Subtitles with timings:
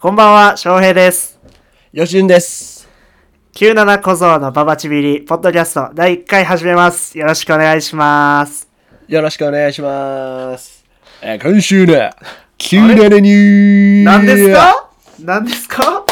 [0.00, 1.38] こんばんは、翔平です。
[1.92, 2.88] よしゅんです。
[3.52, 7.18] 97小僧のババチビリ、ポッドキャスト第1回始めます。
[7.18, 8.66] よろしくお願いします。
[9.08, 10.86] よろしくお願いします。
[11.20, 11.92] えー今週の
[12.56, 14.90] 97ニュー何ですか？
[15.22, 16.06] 何ですか？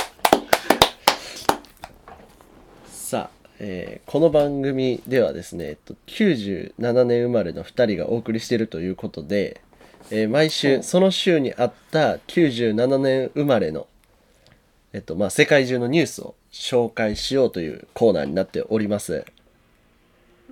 [2.93, 9.63] さあ、えーこの番組ではですね、えっと、97年生まれの2人がお送りしているということで、
[10.11, 13.87] えー毎週その週にあった97年生まれの、
[14.93, 19.25] えっとまあ、世界中のニュースを紹介しようというコーナーになっております。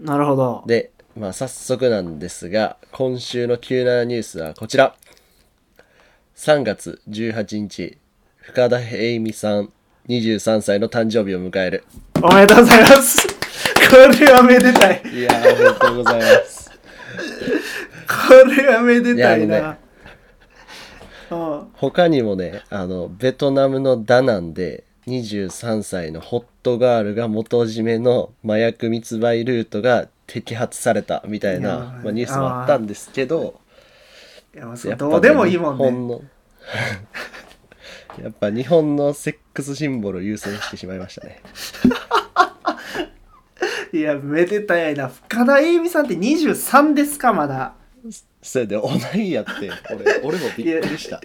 [0.00, 0.62] なるほど。
[0.66, 4.95] で、まあ、早速なんですが、今週の97ニュースはこちら。
[6.36, 7.97] 3月18日、
[8.38, 9.73] 深田栄美さん、
[10.09, 11.84] 23歳の誕生日を迎える。
[12.23, 13.27] おめでとうございます。
[13.91, 15.02] これはめでたい。
[15.14, 16.66] いやー、おめでとうございます。
[17.16, 19.70] これはめでたいいやな。
[19.70, 19.77] うん
[21.73, 33.61] 他にもね、あの、ベトナムのダナンで、23歳のホットガールが元締めの麻薬密売ルートが摘発されたみたいいやな、まあ、ニュースもあったんですけど、
[34.55, 35.84] いやまあそうやっぱねどうでもいいもんね。
[35.84, 36.23] 日本の
[38.23, 41.41] やっぱ日本のセックスシンボルを優先してしまいましたね
[43.92, 45.09] いや、めでたいな。
[45.09, 47.75] 深田栄美さんって23ですか、まだ。
[48.42, 51.20] それで同いやって俺 俺もびっくりした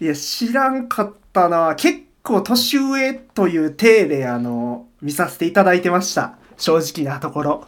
[0.00, 1.74] いや、知らんかったな。
[1.76, 6.36] 結構年上という体で、あの、見させていただいてました。
[6.56, 7.66] 正直なところ。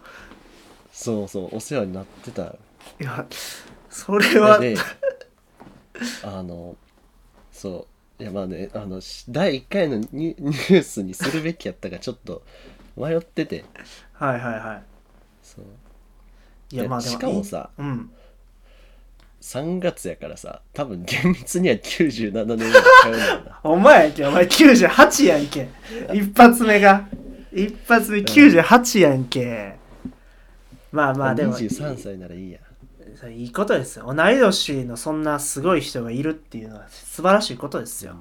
[0.92, 2.58] そうそうお世話になってたよ
[3.00, 3.26] いや、
[3.90, 4.76] それは、で
[6.22, 6.76] あの
[7.52, 7.86] そ
[8.18, 12.42] ういやまあねあのし第1回のニュニュースにするべきやったかちょっと
[12.96, 13.64] 迷ってて
[14.12, 14.82] はいはいは
[15.42, 15.64] そう
[16.72, 16.74] い。
[16.74, 17.12] いや、でまあでも。
[17.12, 18.10] しかもさうん。
[19.40, 22.72] 3月やからさ多分厳密には97年ぐらい
[23.62, 25.68] お前やんけ、お前98やんけ。
[26.12, 27.06] 一発目が。
[27.52, 29.76] 一発目98やんけ。
[30.90, 32.60] まあまあでも、23歳ならいいや
[33.16, 34.12] それいいことですよ。
[34.12, 38.16] 同い年のそんなすごい人がいるっていうのは素晴らしいことですよ。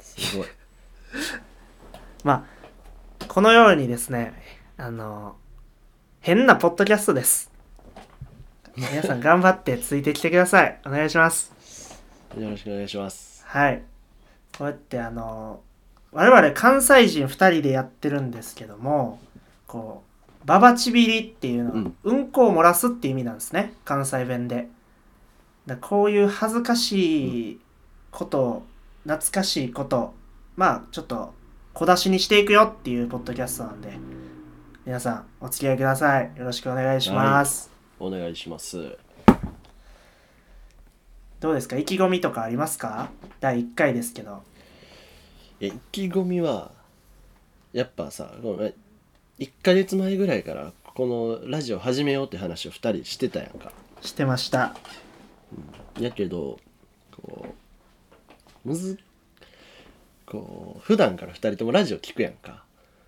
[0.00, 0.46] すごい
[2.24, 2.44] まあ、
[3.26, 4.32] このようにですね、
[4.76, 5.36] あの、
[6.20, 7.50] 変なポッドキャストです。
[8.76, 10.80] 皆さん頑張ってついてきてください。
[10.86, 11.52] お願いします。
[12.38, 13.82] よろしくお願いしますはい。
[14.56, 15.60] こうやってあの、
[16.12, 19.18] 我々関西人2人でやってるんですけども、
[19.66, 20.04] こ
[20.44, 23.74] う、ババチビリっていうのは、うんうんこを漏らすっていう意味なんですね。
[23.84, 24.68] 関西弁で。
[25.66, 27.60] だこういう恥ずかしい
[28.10, 28.64] こと、
[29.04, 30.14] 懐かしいこと、
[30.56, 31.34] まあちょっと
[31.78, 33.92] 小出しにしていくよっていうポッドキャストなんで、
[34.84, 36.32] 皆さんお付き合いください。
[36.36, 37.70] よろしくお願いします。
[38.00, 38.98] お願いします
[41.38, 41.76] どうですか？
[41.76, 43.10] 意気込みとかありますか？
[43.38, 44.42] 第1回ですけど。
[45.60, 46.72] え意気込みは
[47.72, 48.72] やっぱさこの
[49.38, 54.74] 1ヶ月前ぐらいからこのラジオ始めようって話を2人してたやんかしてました。
[56.00, 56.58] やけど
[57.16, 57.54] こ
[58.64, 58.98] うむず
[60.28, 62.64] こう普段から2人ともラジオ聞くやんか。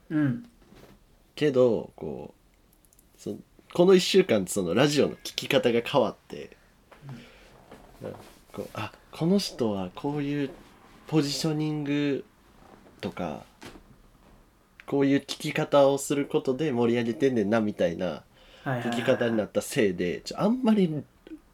[0.08, 0.48] うん。
[1.34, 3.36] けどこうそ
[3.74, 6.56] この1週間そのラジオの聞き方が変わって、
[8.02, 8.18] なんか
[8.52, 10.50] こうあこの人はこういう
[11.08, 12.24] ポジショニング
[13.00, 13.44] とか
[14.86, 21.04] こういう聞き方をすることで盛り上げてんねんなみたいなはいはいはい聞き方になったせいでちょあんまり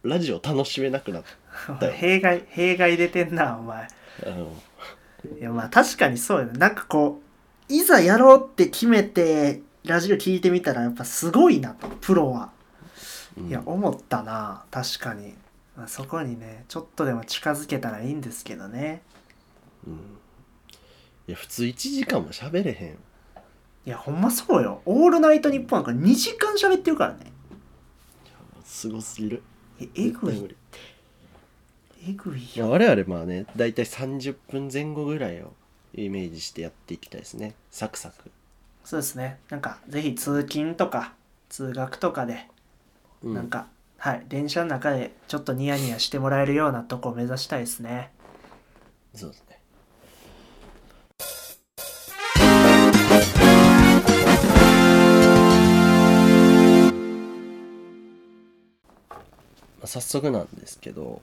[0.02, 1.22] ラジオ楽しめなくなっ
[1.80, 1.92] だよ。
[1.92, 3.88] 弊害弊害出てんなお前。
[4.22, 4.52] たあの
[5.40, 6.58] いやまあ確かにそうよね。
[6.58, 7.20] なんかこ
[7.68, 11.88] ういざやろうって決めてラジオ聞いてみたらやっぱすごいなと。
[11.88, 12.50] プロは、
[13.38, 13.48] うん。
[13.48, 14.64] いや思ったな。
[14.70, 15.34] 確かに、
[15.76, 19.02] まあ、そこにねちょっとでも近づけたらいいんですけどね。
[21.28, 22.98] いや普通1時間も喋れへん。
[23.86, 27.32] いやほんまそうよ「オールナイトニッポン」なんか2時間喋ってるからね。
[28.64, 29.42] すごすぎる。
[29.80, 30.56] ええぐい
[32.08, 32.70] えぐいよ。
[32.70, 35.52] 我々まあね大体30分前後ぐらいを
[35.94, 37.54] イメージしてやっていきたいですね。
[37.70, 38.30] サクサク、
[38.84, 39.38] そうですね。
[39.50, 41.14] なんかぜひ通勤とか
[41.48, 42.46] 通学とかで
[43.22, 43.34] うん。
[43.34, 43.66] なんか、
[43.98, 48.12] はい、電車の中でちょっとニヤニヤしてもらえるようなとこを目指したいですね。
[49.14, 49.60] そうですね。
[59.78, 61.22] まあ早速なんですけど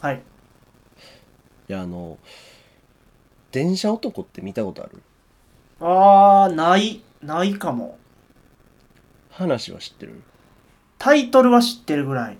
[0.00, 0.22] はい。
[1.68, 2.18] いやあの
[3.52, 5.02] 電車男って見たことある？
[5.80, 7.98] あー、ない、ないかも。
[9.30, 10.22] 話は知ってる？
[10.98, 12.38] タイトルは知ってるぐらい。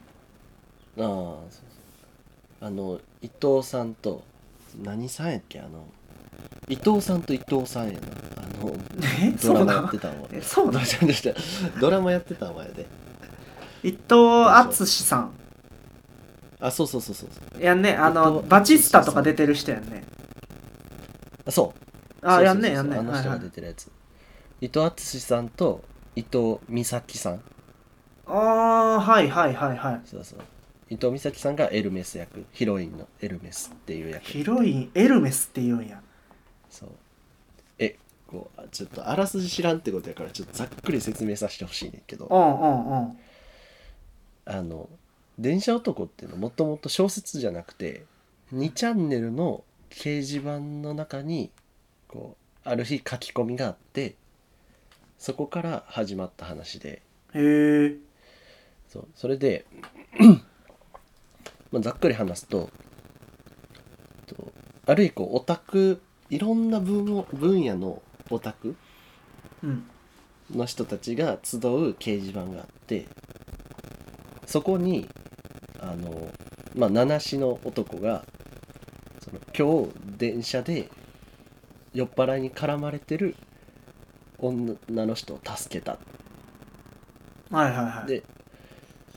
[0.98, 1.60] ああそうそ
[2.62, 2.66] う。
[2.66, 4.22] あの伊藤さんと
[4.82, 5.60] 何さんやっけ？
[5.60, 5.86] あの
[6.68, 7.98] 伊藤さんと伊藤さんやな
[8.36, 8.74] あの
[9.22, 9.30] え？
[9.32, 10.28] ドラマやってたんは。
[10.32, 10.78] えそうなの？
[10.78, 11.22] どうしたどうし
[11.72, 12.86] たドラマやってたんはやで。
[13.82, 15.32] 伊藤敦さん
[16.60, 17.26] あそうそうそうそ
[17.58, 17.62] う。
[17.62, 20.04] やんねあのバチスタとか出てる人やんね。
[21.46, 21.74] あそ
[22.22, 22.26] う。
[22.26, 22.96] あやんねやんね。
[22.96, 23.90] あの人が出てるやつ、
[24.60, 25.82] 伊藤敦さんと
[26.14, 27.42] 伊藤美咲さん。
[28.26, 30.00] ああはいはいはいはい。
[30.04, 30.38] そうそう。
[30.90, 32.44] 伊藤美咲さんがエルメス役。
[32.52, 34.24] ヒロインのエルメスっていう役。
[34.24, 36.00] ヒロインエルメスって言うんや。
[36.68, 36.88] そう。
[37.78, 37.96] え
[38.26, 42.26] こうあちょっとあらすじ知らんってことやからちょっとざっくり説明させてほしいねんけど。
[42.26, 43.18] うんうんうん。
[44.44, 44.88] あの
[45.40, 48.04] 「電車男」っていうのもともと小説じゃなくて
[48.52, 51.50] 2チャンネルの掲示板の中に
[52.08, 54.16] こうある日書き込みがあって
[55.18, 57.02] そこから始まった話で。
[57.34, 57.96] へえ
[58.88, 59.08] そう。
[59.14, 59.66] それで
[61.70, 62.70] まあざっくり話すと
[64.26, 64.52] と
[64.86, 68.76] ある意こうオタクいろんな分を分野のオタク
[69.62, 69.84] うん。
[70.50, 71.60] の人たちが集う
[71.92, 73.06] 掲示板があって
[74.46, 75.08] そこに
[75.80, 76.32] あの
[76.76, 78.24] まあ七子の男が
[79.20, 80.88] その今日電車で
[81.92, 83.34] 酔っ払いに絡まれてる
[84.38, 85.98] 女の人を助けた。
[87.50, 88.08] はいはいはい。
[88.08, 88.22] で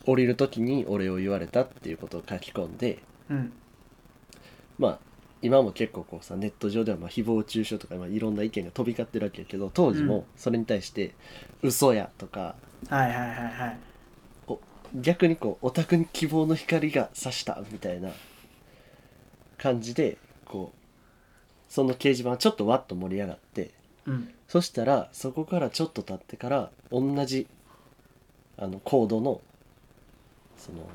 [0.05, 2.99] 降りる時にお礼を言われたっていうことを書き込んで
[3.29, 3.53] うん。
[4.77, 4.99] まあ
[5.41, 11.13] 今も結構こうさネット上ではまあ誹謗中傷とか、まあ、いろんな意見が飛び交ってるわけやけど当時もそれに対して
[11.61, 12.55] 「嘘や」とか
[12.89, 13.77] はいはいはいはい
[14.95, 18.11] 逆にこうオタクに希望の光が差したみたいな
[19.57, 23.71] 感じでこうその掲示板はちょっとわっと盛り上がって
[24.05, 24.33] うん。
[24.47, 27.47] そしたらそこからちょっと経ってから同じ
[28.57, 29.41] あのコードの
[30.57, 30.87] その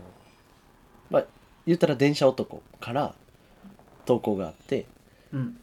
[1.11, 1.25] まあ
[1.67, 3.15] 言ったら電車男から
[4.07, 4.87] 投稿があって
[5.33, 5.59] うん。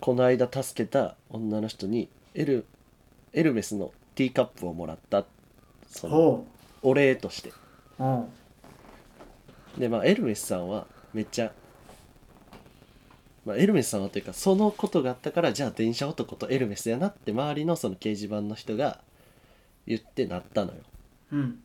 [0.00, 2.66] この間助けた女の人にエル
[3.32, 5.24] エルメスのティーカップをもらった
[5.88, 6.46] そのほ
[6.82, 7.52] お礼として
[8.02, 9.80] ううん。
[9.80, 11.52] でまあエルメスさんはめっちゃ、
[13.46, 19.00] まあ、エルメスさんはというかそのことがあったからじゃあ電車男とエルメスやなって周りのその掲示板の人が
[19.86, 20.78] 言ってなったのよ。
[21.32, 21.58] うん。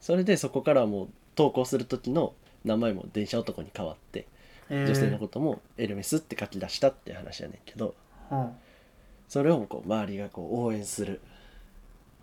[0.00, 2.32] それでそこからもう投稿する時の
[2.64, 4.26] 名前も電車男に変わって
[4.68, 7.94] え女性のこともエルメスって書き出したって話やねんけど
[8.30, 8.50] うん。
[9.28, 11.20] それをこう周りがこう応援する。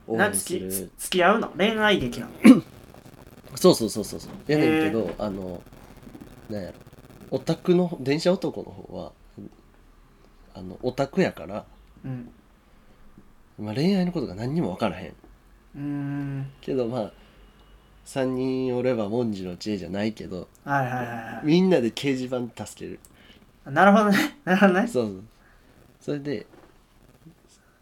[0.08, 1.50] 応援な付きする付き合うの？
[1.50, 2.64] 恋愛劇なの？
[3.55, 4.19] そうそうそうそう。
[4.19, 5.61] そうやねんけどあの
[6.49, 6.75] なんやろ。
[7.31, 9.11] オタクの電車男の方は
[10.53, 11.65] あのオタクやから、
[12.03, 12.29] うん。
[13.59, 15.09] まあ、恋愛のことが何にも分からへん。
[15.09, 16.51] うーん。
[16.61, 17.11] けどまあ
[18.05, 22.99] 3人おれば文字の知恵じゃないけどはいはいはいはみんなで掲示板で助ける。
[23.69, 24.38] いなるほどね。
[24.45, 24.88] なるほどね。
[24.88, 25.23] そうそう。
[25.99, 26.45] それで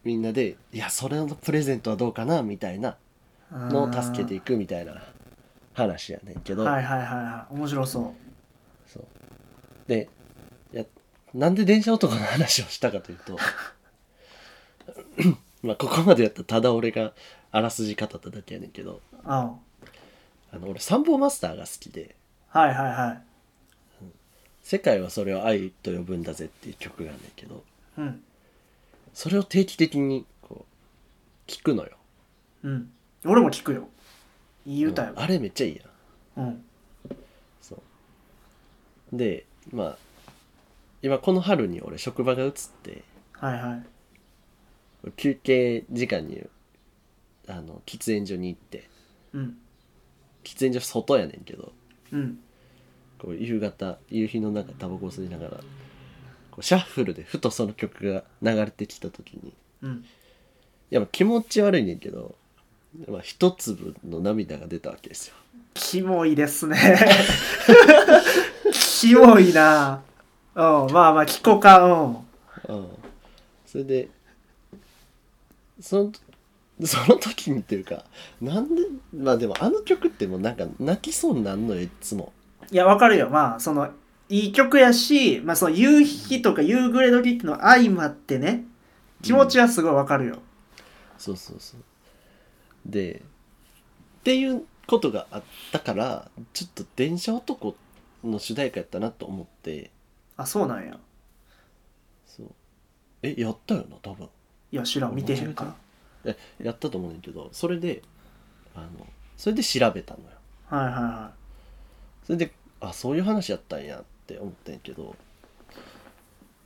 [0.03, 2.97] みんなで「いやそれのプレゼントはどうかな」みたいな
[3.51, 5.03] のを助けていくみたいな
[5.75, 7.53] 話やねんけど、はいはいはいはい。
[7.53, 8.89] 面白そう。
[8.89, 9.05] そう。
[9.87, 10.09] で
[10.73, 10.85] いや
[11.33, 13.37] なんで電車男の話をしたかというと
[15.61, 17.13] まあここまでやったらただ俺が
[17.51, 19.55] あらすじ語っただけやねんけどうんは
[20.51, 23.23] あの俺サンボマスターが好きでいはいはい
[24.63, 27.63] 「世界はそれを愛と呼ぶんだぜ」っていう曲があんねんけど
[27.97, 28.23] うん。
[29.13, 31.91] それを定期的にこう聞くのよ。
[32.63, 32.91] うん。
[33.23, 33.87] 俺も聞くよ
[34.65, 35.11] いい歌よ。
[35.11, 35.19] うん。
[35.19, 35.81] あれめっちゃいい
[36.37, 36.47] やん。
[36.47, 36.65] うん。
[37.61, 37.75] そ
[39.13, 39.17] う。
[39.17, 39.97] でまあ
[41.01, 42.51] 今この春に俺職場が移っ
[42.83, 43.03] て
[43.33, 43.75] はいは
[45.07, 45.11] い。
[45.17, 46.43] 休憩時間に
[47.47, 48.89] あの喫煙所に行って
[49.33, 49.57] うん。
[50.43, 51.71] 喫煙所外やねんけど
[52.11, 52.39] うん。
[53.19, 55.51] こう夕方夕日の中タバコを吸いながら
[56.51, 60.05] こうシャッフルでふとその曲が流れてきた時にうん。
[60.89, 62.35] やっぱ気持ち悪いねんけど、
[63.07, 65.35] まあ、一粒の涙が出たわけですよ。
[65.73, 66.77] キモいですね。
[68.71, 70.01] キモいな。
[70.55, 72.25] うんまあまあ聞こうか。
[72.69, 72.75] うん。
[72.75, 72.87] うん。
[73.65, 74.09] それで
[75.81, 76.11] その
[76.85, 78.05] その時にっていうか
[78.41, 78.81] なんで
[79.13, 82.31] まあでもあの曲ってもうなんか泣きそうになんのよいっつも。
[82.71, 83.29] いやわかるよ。
[83.29, 83.89] まあその
[84.29, 88.65] いい曲やし、まあ、その夕日とか夕暮れ時ってのは相まってね
[89.21, 90.37] 気持ちはすごいわかるよ、
[91.17, 91.81] そうそうそう
[92.85, 93.21] で
[94.19, 97.75] っていうことがあったからちょっと電車男
[98.23, 99.91] の主題歌やったなと思って。
[100.37, 100.97] あそうなんや。
[102.27, 102.47] そう。
[103.23, 104.27] えやったよな多分。
[104.71, 105.15] いや知らん。
[105.15, 105.75] 見てへんから。
[106.25, 108.01] えやったと思うねんけどそれで
[108.75, 109.05] あの
[109.37, 110.29] それで調べたのよ。
[110.67, 111.31] はいはいは
[112.23, 112.51] それで
[112.81, 115.15] あそういう話やったんやって思ってんけど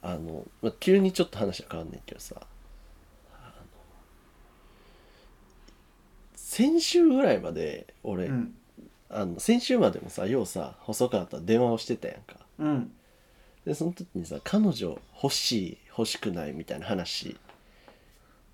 [0.02, 2.36] あの、まあ、急にちょっと話は変わんねんけどさ
[3.34, 3.52] あの
[6.50, 8.56] 先週ぐらいまで俺、うん。
[9.12, 12.38] あの先週までもさようさ細川とは電話をしてたやんか。
[12.58, 12.92] うん。
[13.66, 17.38] でその時にさ彼女欲しい欲しくないみたいな話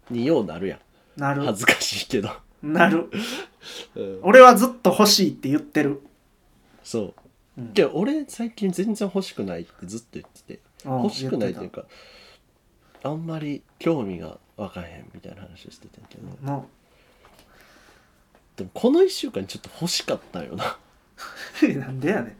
[0.09, 1.21] にようなるやん。
[1.21, 1.43] なる。
[1.43, 3.09] 恥ずかしいけど、なる。
[3.95, 6.01] うん、俺はずっと欲しいって言ってる。
[6.83, 7.13] そ
[7.57, 7.61] う。
[7.61, 7.67] うん。
[7.69, 10.59] けど俺最近全然欲しくないってずっと言ってて。
[10.83, 11.85] うん欲しくないっていうか
[13.03, 16.27] あんまり興味が湧かへんみたいな話をしてたんやけど。
[16.45, 16.67] の
[18.55, 20.77] でもこの1週間ちょっと欲しかったよな。
[21.79, 22.37] なんでやねん。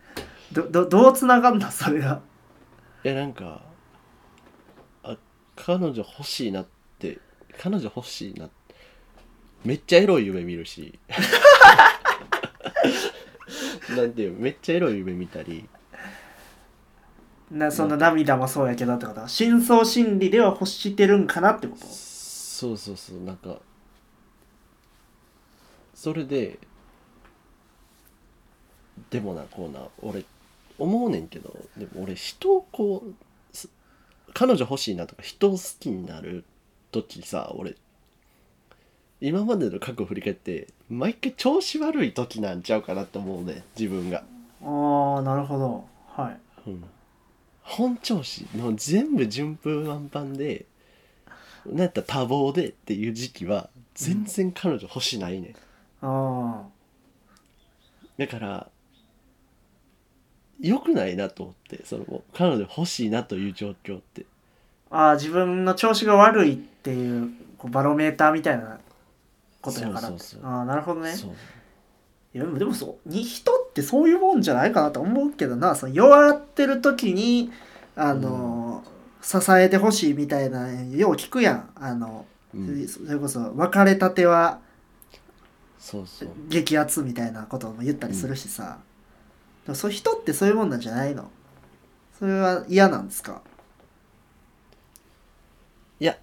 [0.51, 2.22] どどどうつながんだそれが。
[3.03, 3.62] いやなんか
[5.03, 5.17] あ
[5.55, 6.65] 彼女欲しいなっ
[7.00, 7.19] て
[7.60, 8.50] 彼女欲しいな
[9.63, 10.98] めっちゃエロい夢見るし。
[13.95, 15.67] なんていうめっちゃエロい夢見たり。
[17.51, 19.27] なその涙もそうやけどってこと。
[19.27, 21.86] 深層心理では欲してるんかなってこと。
[21.86, 23.60] そうそうそうなんか
[25.95, 26.59] それで
[29.09, 30.25] でもなこうな俺
[30.77, 33.69] 思うねんけどでも俺人をこうす
[34.33, 36.43] 彼女欲しいなとか人を好きになる
[36.91, 37.75] 時さ俺
[39.21, 44.23] 今までの過去を振り返って毎回調子悪い時なんちゃうかなって思うね自分が、
[44.61, 45.85] ああなるほど。
[46.09, 46.69] はい。
[46.69, 46.83] うん、
[47.61, 50.65] 本調子の全部順風満帆で
[51.65, 55.55] なんやったら多忙でっていう時期は全然彼女欲しないねん
[56.07, 56.63] あ
[58.17, 58.67] だから
[60.59, 64.25] 良くないなと思ってその彼女欲しいなという状況って。
[64.91, 68.79] あああ自分の調子が悪いっていうこうバロメーターみたいな
[69.62, 70.00] ことやから。
[70.00, 70.50] ってそうそうそう。
[70.50, 71.13] ああなるほどね。
[71.13, 71.31] そう。
[72.33, 75.75] いやでもでもそうに人ってそういうもんじゃないかなと思うけどな。
[75.75, 77.51] その弱ってる時に
[77.95, 78.83] あの、
[79.21, 81.69] 支えてほしいみたいなよう聞くやん。
[81.75, 84.59] あの、うん、それこそ別れたては
[85.86, 86.30] そうそう。
[86.50, 88.80] 激アツみたいなことも言ったりするしさ、
[89.65, 91.30] でもそう人ってそういうもんなんじゃないの？
[92.18, 93.44] それは嫌なんですか？
[96.00, 96.18] いや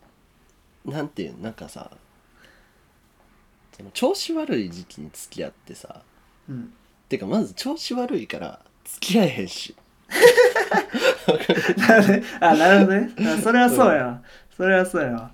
[0.84, 1.92] なんていうのなんかさ
[3.76, 6.02] その調子悪い時期に付き合ってさ
[6.48, 6.72] うん。
[7.08, 9.76] てかまず調子悪いから付き合えへんし。
[11.78, 12.22] なるほどね。
[12.40, 13.14] あなるほどね。
[13.38, 14.22] あそれはそうやわ。
[14.56, 15.30] それはそうやわ。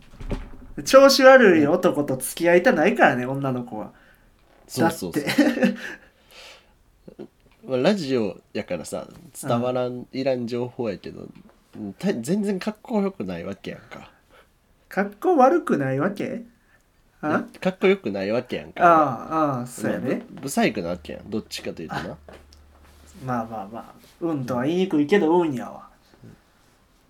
[0.84, 3.92] 調子悪い男と付き合いたないからね女の子は
[4.68, 5.24] そうそうそう。
[7.66, 9.08] まあラジオやからさ
[9.42, 11.26] 伝わらん、いらん情報やけど
[11.76, 14.10] うんた全然かっこよくないわけやんか。
[14.88, 16.42] かっこ悪くないわけ？
[17.20, 17.44] あ？
[17.60, 18.82] かっこよくないわけやんか。
[18.84, 20.24] ああそうやね。
[20.30, 22.02] ぶ不細工なわけやんどっちかというとな。
[23.24, 23.94] まあまあまあ。
[24.20, 25.88] うんとは言いにくいけどうんやわ。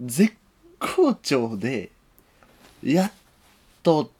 [0.00, 0.34] 絶
[0.78, 1.90] 好調で
[2.82, 3.12] やっ
[3.82, 4.10] と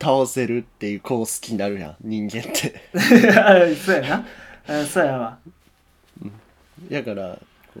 [0.00, 2.74] 倒せるっていう子を好きになるやん人間って。
[3.38, 4.26] あそうやな。
[4.82, 5.38] あそうやわ。
[6.88, 7.38] やから
[7.72, 7.80] こ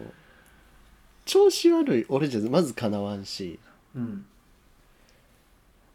[1.24, 3.58] 調子悪い俺じゃまずかなわんし。
[3.94, 4.26] うん。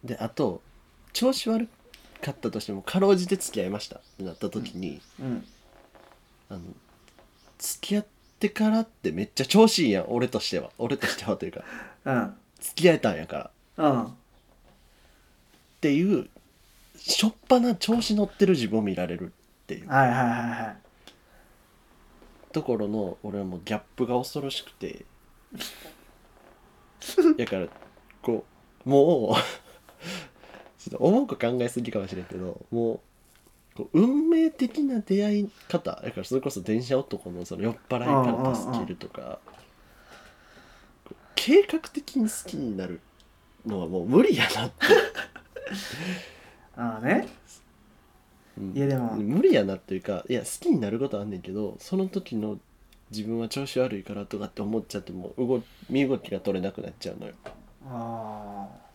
[0.03, 0.61] であと
[1.13, 1.67] 調子悪
[2.21, 5.45] かったとしてもかろうじて付き合いましたってなった時に、うん。
[6.49, 6.61] あの
[7.57, 8.05] 付き合っ
[8.39, 10.71] てからってめっちゃ調子いいやん俺としては。
[10.77, 11.63] 俺としてはというか。
[12.05, 12.33] うん。
[12.59, 13.91] 付き合えたんやから。
[13.91, 14.13] うん
[15.79, 16.27] っていう
[16.97, 19.87] しょっぱな調子乗ってる自分を見られるっていう。
[19.87, 20.77] はいはいはいはい。
[22.51, 25.05] ところの俺はもうギャップが恐ろしくて。
[27.37, 27.67] だから
[28.21, 28.45] こ
[28.85, 29.35] うもう
[30.81, 33.01] ちょっと重く考えすぎかもしれんけども
[33.75, 35.91] うこう運命的な出会い方。
[35.91, 39.39] だからそれこそ電車男のその酔っ払いから助けるとか。
[41.05, 42.99] こう計画的に好きになる
[43.65, 44.75] のはもう無理やなって、
[46.75, 47.27] ああね。
[48.57, 48.77] うん。
[48.77, 49.15] いやでも。
[49.15, 52.59] 無理やなっていうかいや好きになることはあんねんけどその時の
[53.11, 57.33] 自分は調子悪いからとかって思っちゃってもう動身動きが取れなくなっちゃうのよ。
[57.87, 58.89] ああ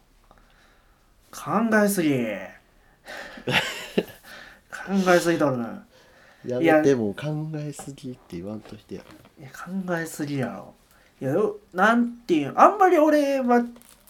[1.34, 2.10] 考えすぎ。
[4.70, 5.84] 考えすぎとるな。
[6.46, 9.02] やめてもう考えすぎって言わんとしてや。
[9.40, 10.74] いや考えすぎやろ。
[11.20, 13.64] いやよなんていうあんまり俺は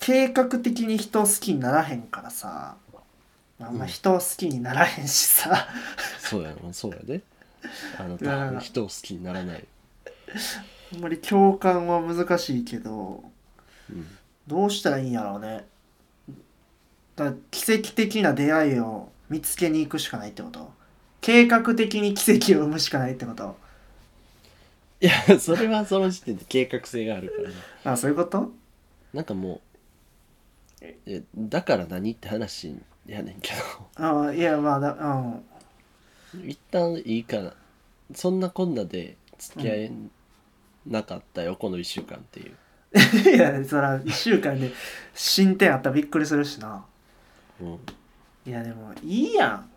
[0.05, 2.77] 計画的に人を好きにならへんからさ。
[3.61, 5.69] あんま人を好きにならへんしさ、
[6.19, 7.23] そうやろそうやで。
[7.99, 8.19] あな
[8.53, 9.65] た 人を好きにならない、
[10.93, 13.25] あんまり共感は難しいけど
[13.89, 14.07] うん、
[14.47, 15.65] どうしたらいいんやろうね。
[17.17, 20.71] だから奇跡的な出会いを見つけに行くしかないってこと。
[21.21, 23.57] 計画的に奇跡を生むしかないってこと。
[25.01, 27.55] いやそれはその時点で計画性があるからね。
[27.85, 28.53] あそういうこと？
[29.15, 29.61] なんかも
[30.85, 32.77] うえだから何って話
[33.07, 33.53] やねんけ
[33.97, 35.45] あいやまあだうん。
[36.35, 37.55] ど一旦いいから
[38.15, 39.93] そんなこんなで付き合え
[40.87, 42.55] なかったよ、この1週間っていう。
[43.35, 44.71] いやそら1週間で
[45.15, 46.85] 進展あったらびっくりするしな。
[47.61, 47.79] うん。
[48.47, 49.71] いやでもいいやん。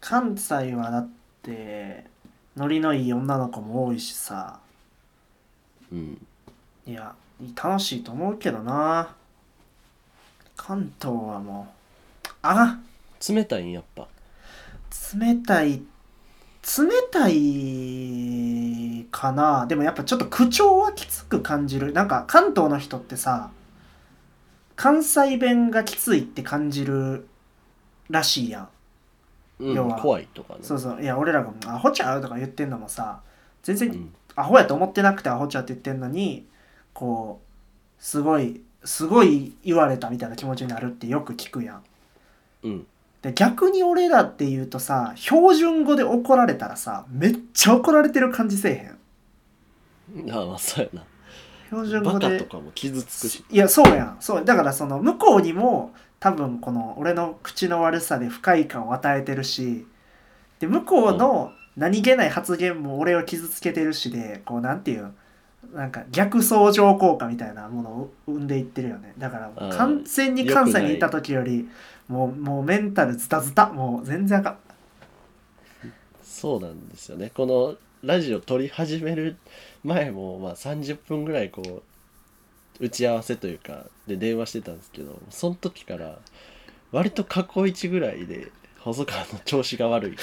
[0.00, 1.08] 関西はだっ
[1.42, 2.04] て
[2.56, 4.60] ノリのいい女の子も多いしさ。
[5.90, 6.26] うん。
[6.86, 7.14] いや
[7.54, 9.14] 楽しいと思うけどな
[10.62, 11.68] 関東はも
[12.24, 12.28] う。
[12.42, 12.84] あがん
[13.28, 14.06] 冷たいんやっぱ。
[15.18, 15.82] 冷たい冷
[17.10, 19.66] たいかな。
[19.66, 21.94] でもやっぱちょっと口調はきつく感じる。
[21.94, 23.50] なんか関東の人ってさ
[24.76, 27.26] 関西弁がきついって感じる
[28.10, 28.68] らしいやん。
[29.60, 29.98] うん要は。
[29.98, 30.60] 怖いとかね。
[30.62, 31.02] そうそう。
[31.02, 33.22] いや俺らが「アホちゃう?」とか言ってんのもさ
[33.62, 34.14] 全然うん。
[34.36, 36.46] アホやと思ってなくてアホちゃうって言ってんのに
[36.92, 37.40] こ
[37.98, 41.82] うすごいすごい言われたみたいな気持ちになるってよく聞くやん。
[42.62, 42.86] うん。
[43.22, 48.72] で逆に俺らって言うとさ標準語で怒られたらさめっちゃ怒られてる感じせえ
[50.16, 50.32] へん。
[50.32, 51.04] ああまあそうやな。
[51.66, 53.44] 標準語バカとでかも傷つくし。
[53.50, 54.16] いやそうやん。
[54.20, 59.86] そうだからその向こうにも多分この俺の口の悪さで不快感を与えてるし
[60.58, 65.12] で向こうの何気ない発言も俺を傷つけてるしでこうなんていう
[65.74, 69.14] なんか逆相乗効果みたいなものを生んでいってるよね。
[69.18, 71.68] だから完全に関西にいた時より
[72.08, 74.58] もうもうメンタルズタズタもう全然あかん。
[76.22, 77.30] そうなんですよね。
[77.34, 79.36] このラジオ撮り始める
[79.84, 81.62] 前もまあ30分ぐらいこ
[82.80, 86.18] う打ち合わせというかで電話してたんですけどその時から
[86.92, 90.22] 割と過去一ぐらいで細川の調子が悪いか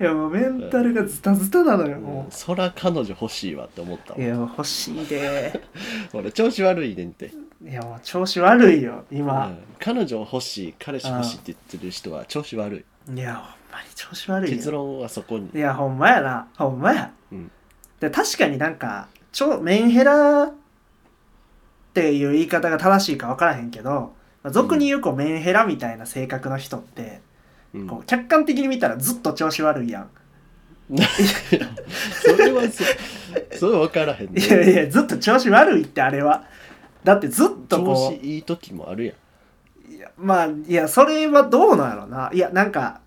[0.00, 5.60] いやもうメンタルがズタズタなのよら、もそら彼女欲しいわって思ったういやもう欲しいで。
[6.12, 7.32] 俺調子悪いねんって、
[7.64, 13.14] いやもう調子悪いよう今、ん欲しい彼氏欲しいって言ってる人は調子悪い。
[13.14, 14.56] いやほんまに調子悪いよ。
[14.56, 15.50] 結論はそこに。
[15.54, 16.48] いやほんまやな。
[16.56, 17.50] ほんまや、うん。
[18.00, 20.52] で確かになんかちょメンヘラっ
[21.94, 27.20] ていう言い方が正しいか分からへんけどまあ俗に言うこうメンヘラみたいな性格の人って、
[27.74, 27.86] うん。
[27.86, 30.10] こう客観的に見たらずっと調子悪いやん。
[30.90, 32.84] それはそ
[33.58, 34.42] それ分からへんね。
[34.42, 36.44] いやいやずっと調子悪いってあれは。
[37.04, 39.90] だってずっと調こ子いい時もあるやん。
[39.90, 42.30] ういやまあいやそれはどうなんやろな。
[42.32, 43.00] いやなんか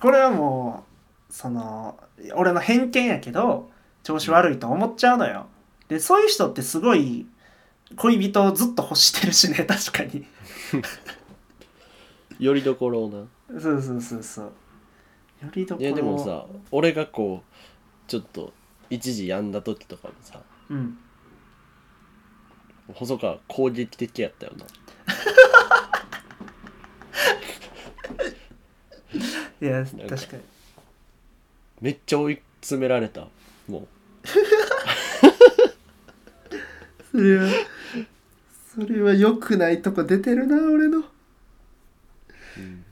[0.00, 0.84] これはも
[1.28, 1.98] うその
[2.34, 3.70] 俺の偏見やけど
[4.02, 5.46] 調子悪いと思っちゃうのよ。
[5.88, 7.26] でそういう人ってすごい
[7.96, 10.26] 恋人をずっと欲してるしね確かに。
[12.38, 13.24] よりどころをな
[13.58, 14.44] そうそうそうそう。
[14.44, 14.52] よ
[15.54, 17.46] りどころいやでもさ俺がこう
[18.08, 18.52] ちょっと
[18.90, 20.98] 一時病んだ時とかもさうん。
[22.92, 24.66] 細川攻撃的やったよな。
[29.60, 30.42] いや確かに。
[31.80, 33.28] めっちゃ追い詰められた
[33.66, 33.88] も
[37.10, 37.48] それは
[38.74, 41.04] それは良くないとこ出てるな俺の、う、
[42.58, 42.84] うん、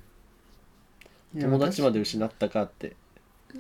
[1.41, 2.97] 友達まで失ったかって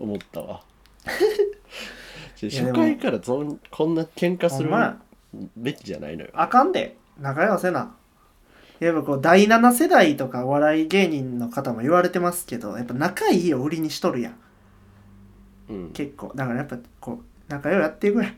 [0.00, 0.62] 思ったわ。
[2.40, 4.70] 初回からそんこんな喧嘩する
[5.56, 6.30] べきじゃないのよ。
[6.34, 6.96] あかんで。
[7.18, 7.94] 仲良せな。
[8.80, 14.34] やっぱこう第7世代とかお笑い芸人の方も言われてますけどやっぱ仲いいを売りにしとるやん。
[15.68, 15.90] うん。
[15.92, 16.32] 結構。
[16.34, 18.32] だからやっぱこう仲良いやっていくやん。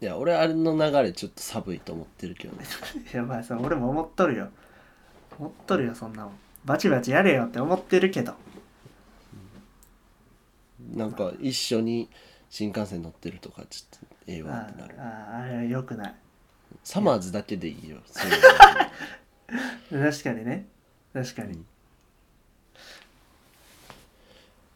[0.00, 2.64] いや俺あれの流れちょっと寒いと思ってるけどね。
[3.12, 4.48] いやまあさ俺も思っとるよ。
[5.38, 6.32] 思っとるよそんなもん
[6.64, 8.34] バチバチやれよって思ってるけど。
[10.94, 12.08] なんか一緒に
[12.50, 14.94] 新幹線乗ってるとかちょっとええわあってなる。
[14.98, 16.14] ああれは良くない。
[16.84, 17.98] サマーズだけでいいよ。
[18.06, 20.10] そういうの。
[20.10, 20.66] 確かにね。
[21.12, 21.62] 確かに、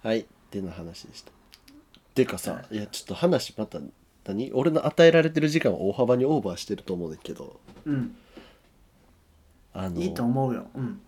[0.03, 1.33] はいっての話でした。
[2.15, 3.79] てかさいやちょっと話また
[4.25, 4.53] 何？
[4.53, 7.61] 俺の与えられてる時間は大幅にオーバーしてると思うねんけど。
[7.85, 8.17] うん。
[9.73, 10.67] あのいいと思うよ。
[10.75, 11.01] うん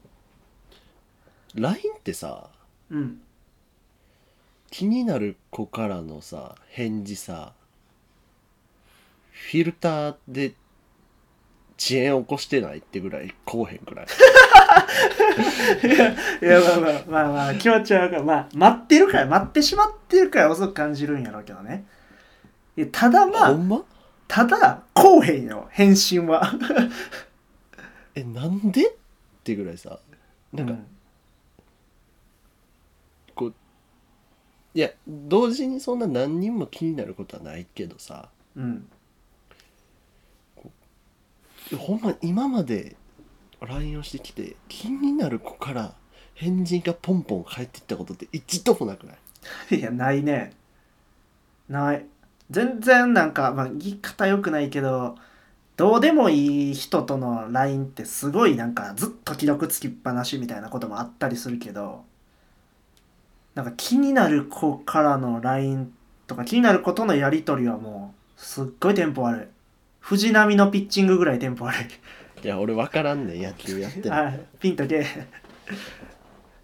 [1.58, 2.48] LINE ってさ
[2.90, 3.20] うん。
[4.70, 7.52] 気になる子からのさ返事さ
[9.30, 10.52] フィルターで
[11.78, 14.06] 遅延起こしてないってぐらいこうへんくらい？
[16.42, 18.24] いやまあまあまあまあ気持ちはわかる。
[18.24, 21.86] まあ待ってるから待ってしまってるから遅く感じるんやろうけどね。
[22.76, 23.84] いやただまあほんま？
[24.26, 26.52] ただこうへんよ返信は。
[28.16, 28.88] えなんで？
[28.90, 28.92] っ
[29.44, 30.00] てぐらいさ。
[30.52, 30.86] なんか、うん
[33.36, 33.54] こう
[34.74, 38.28] いや同時にそんな何人も気になることはないけどさ。
[38.56, 38.88] うん。
[41.76, 42.96] ほんま今まで
[43.60, 45.94] LINE をしてきて気になる子から
[46.34, 49.14] 返事がポンポン返ってきたことって一度もなくな
[49.70, 49.76] い？
[49.76, 50.52] いやないね。
[51.68, 52.06] ない。
[52.50, 55.16] 全然なんか、まあ、言い方良くないけど
[55.76, 62.04] どうでもいい人との LINE ってすごいなんかずっと既読つきっぱなしみたいなこともあったりするけど
[63.58, 65.92] なんか気になる子からの LINE
[66.28, 69.46] とか気になる子とのやり取りはもうすっごいテンポ悪い。
[69.98, 72.44] 藤波のピッチングぐらいテンポ悪い。
[72.44, 74.40] いや俺分からんねん野球やってないはい。
[74.60, 75.04] ピンとけ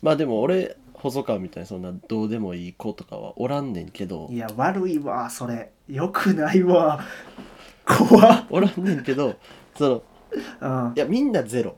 [0.02, 4.28] まあでも俺細川みたいにそんなどうでもいい子とかはおらんねんけど。
[4.30, 5.72] いや悪いわそれ。
[5.88, 7.00] よくないわ。
[7.84, 8.46] 怖っ。
[8.50, 9.34] おらんねんけど
[9.76, 10.04] そ
[10.60, 10.92] のうん。
[10.94, 11.76] いやみんなゼロ。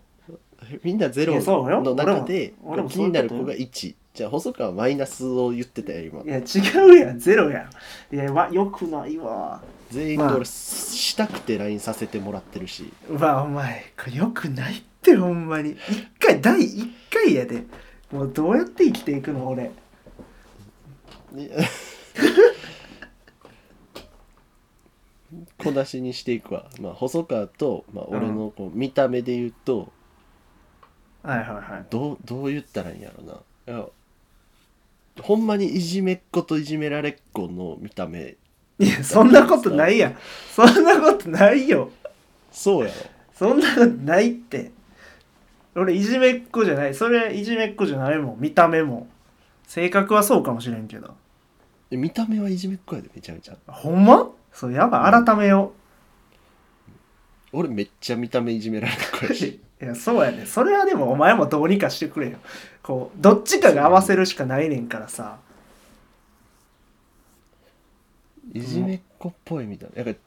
[0.82, 2.52] みんなゼロの中で
[2.90, 6.22] 気になる子が1じゃあ細川はマイナスを言ってたよ今。
[6.22, 6.42] いや違
[6.88, 7.18] うやん。
[7.18, 7.68] ゼロや
[8.10, 8.14] ん。
[8.14, 9.62] いやわよくないわ。
[9.90, 12.90] 全員まあしたくて LINE させてもらってるし。
[13.10, 15.72] うわお前これよくないってほんまに。
[15.72, 17.64] 一回第一回やで。
[18.10, 19.70] もうどうやって生きていくの俺。
[21.34, 21.50] いや。
[25.58, 29.92] 小出しにしていくわ、まあ、細川と、まあ、俺のこう見た目で言うと、
[31.22, 31.86] はいはいはい。
[31.90, 33.34] どうどう言ったらいいんやろな。
[33.68, 33.86] いや
[35.20, 38.36] ほんまにいじめっ子といじめられっ子の見た目。
[38.78, 40.16] いやそんなことないやん。
[40.54, 41.90] そんなことないよ。
[42.52, 42.94] そうやろ。
[43.34, 44.72] そんなことないって。
[45.74, 46.94] 俺いじめっ子じゃない。
[46.94, 48.40] それいじめっ子じゃないもん。
[48.40, 49.08] 見た目も。
[49.66, 51.14] 性格はそうかもしれんけど。
[51.90, 53.56] で見た目はいじめっ子やでめちゃめちゃ。
[53.66, 54.30] ほんま？
[54.52, 55.24] そうやばい。
[55.24, 55.72] 改めよ
[57.52, 60.46] 俺めっちゃ見た目いじめられっ子やうしいやそうやね。
[60.46, 62.38] それはでもお前もどうにかしてくれよ。
[62.82, 65.38] こうどっちかが合わせるしかないねんからさ。
[68.52, 70.04] いじめっ子っぽいみたいな。
[70.04, 70.20] なんか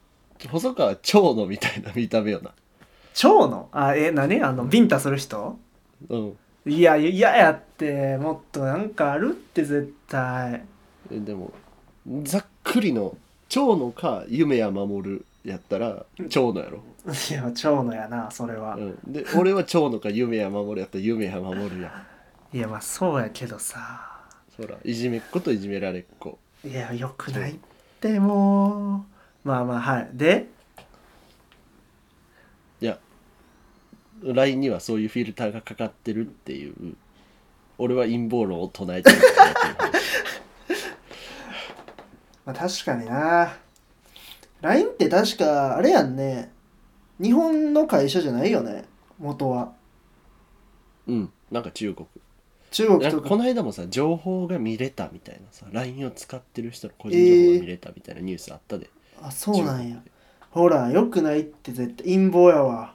[0.50, 2.52] 細川は蝶野みたいな 見た目よな。
[3.14, 4.42] 蝶のあえ何？
[4.42, 5.58] あのビンタする人？
[6.10, 6.38] うん。
[6.66, 10.64] いや嫌やってもっとなんかあるって絶対。
[11.12, 11.52] えでも
[12.24, 22.06] ざっくりの蝶野か夢や守やったら蝶野やろ、いや蝶のやなそれは、うん、で俺は蝶野か夢や守やったら夢や守や
[22.54, 24.06] いやまあそうやけどさ。
[24.60, 26.38] そらいじめっ子といじめられっ子。
[26.66, 27.56] いやよくないっ
[28.02, 29.06] ても
[29.46, 29.48] う。
[29.48, 30.10] まあまあはい。
[30.14, 30.48] で？
[32.82, 33.00] いや
[34.22, 36.74] LINE にはそういうフィルターがかかってるっていう。
[37.78, 40.80] 俺は陰謀論を唱えてるってやってる
[42.46, 43.56] まあ確かにな。
[44.62, 46.52] LINE って確かあれやんね
[47.20, 48.86] 日本の会社じゃないよね？
[49.20, 49.74] 元は。
[51.08, 51.32] うん。
[51.52, 52.08] なんか中国。
[52.72, 58.90] 中国なんかとかこの間もさ情報が見れたみたいなさ LINE を使ってる人の個人情報が見れたみたいなニュースあったで、
[59.22, 59.96] あそうなんや。
[59.96, 60.12] 中国で。
[60.52, 62.94] ほらよくないって絶対陰謀やわ。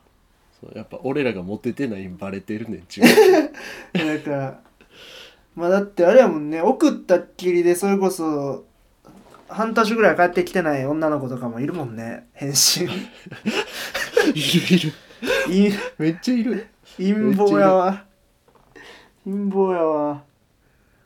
[0.60, 3.12] そうやっぱ俺らがモテてないんバレてるねん中国。
[4.18, 4.60] だから
[5.56, 8.64] まあだってあれやもんね送ったっきりでそれこそ
[9.48, 12.88] 半年ぐらい帰ってきてない女の子とかもいるもんね返信
[14.28, 14.76] いる。
[14.76, 14.92] いる。
[15.46, 16.66] 陰めっちゃいる。
[16.96, 18.04] 陰謀やわ。
[19.24, 20.22] 陰謀やわ。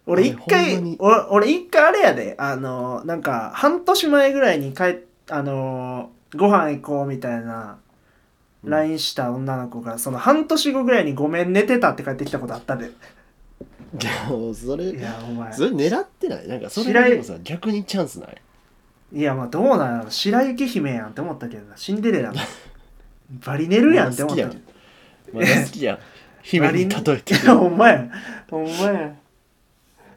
[0.07, 2.35] 俺一回俺俺一回あれやで。
[2.39, 4.99] あのなんか半年前ぐらいに帰っ
[5.31, 7.79] あのご飯行こうみたいな
[8.65, 8.71] うん。
[8.71, 12.87] LINE した女の子がその半年後ぐらいに「ごめん寝てた」って帰ってきたことあったで。
[12.87, 12.91] い
[14.05, 15.53] やもうそれいやお前。
[15.53, 16.49] それ狙ってない。
[16.49, 18.37] なんかそれがでもさ逆にチャンスない？
[19.13, 20.11] いやまあどうなんやろ。
[20.11, 21.77] 白雪姫やんって思ったけどな。
[21.77, 22.33] シンデレラ。
[22.33, 22.39] の
[23.31, 24.49] バリ寝るやんって思った。
[24.49, 24.62] けど
[25.33, 25.99] まだ好きやん。
[26.43, 27.35] 姫に例えて。
[27.35, 28.09] い やほんまや。
[28.51, 29.14] ほんまや。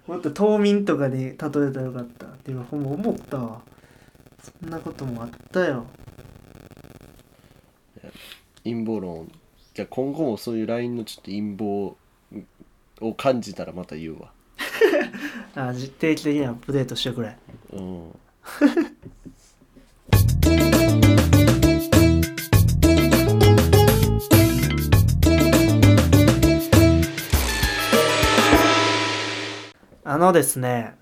[0.08, 3.62] もっと冬眠とかに例えたらよかったって今ほんま思ったわ。
[4.42, 5.86] そんなこともあったよ。
[8.64, 9.32] 陰謀論。
[9.74, 11.96] じゃあ今後もそういう LINE のちょっと陰謀
[13.02, 14.32] を感じたらまた言うわ。
[15.56, 17.36] あじ定期的にアップデートしてくれ。
[17.74, 18.12] うん
[30.12, 30.94] あのですね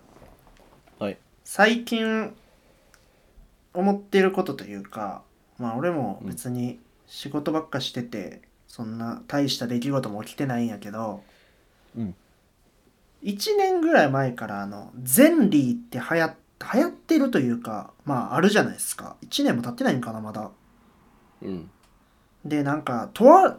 [1.00, 1.18] はい。
[1.44, 2.32] 最近
[3.74, 5.24] 思ってることというか
[5.58, 11.24] まあ俺も別に仕事ばっかしてて、そんな大した出来事も起きてないんやけど
[11.98, 12.16] うん。
[13.24, 16.36] 1年ぐらい前からあのゼンリーって流行
[16.76, 19.16] 流行ってるというかまああるじゃないですか。
[19.24, 20.52] 1年も経ってないんかなまだ。
[21.42, 21.72] うん。
[22.46, 23.58] でなんかとあ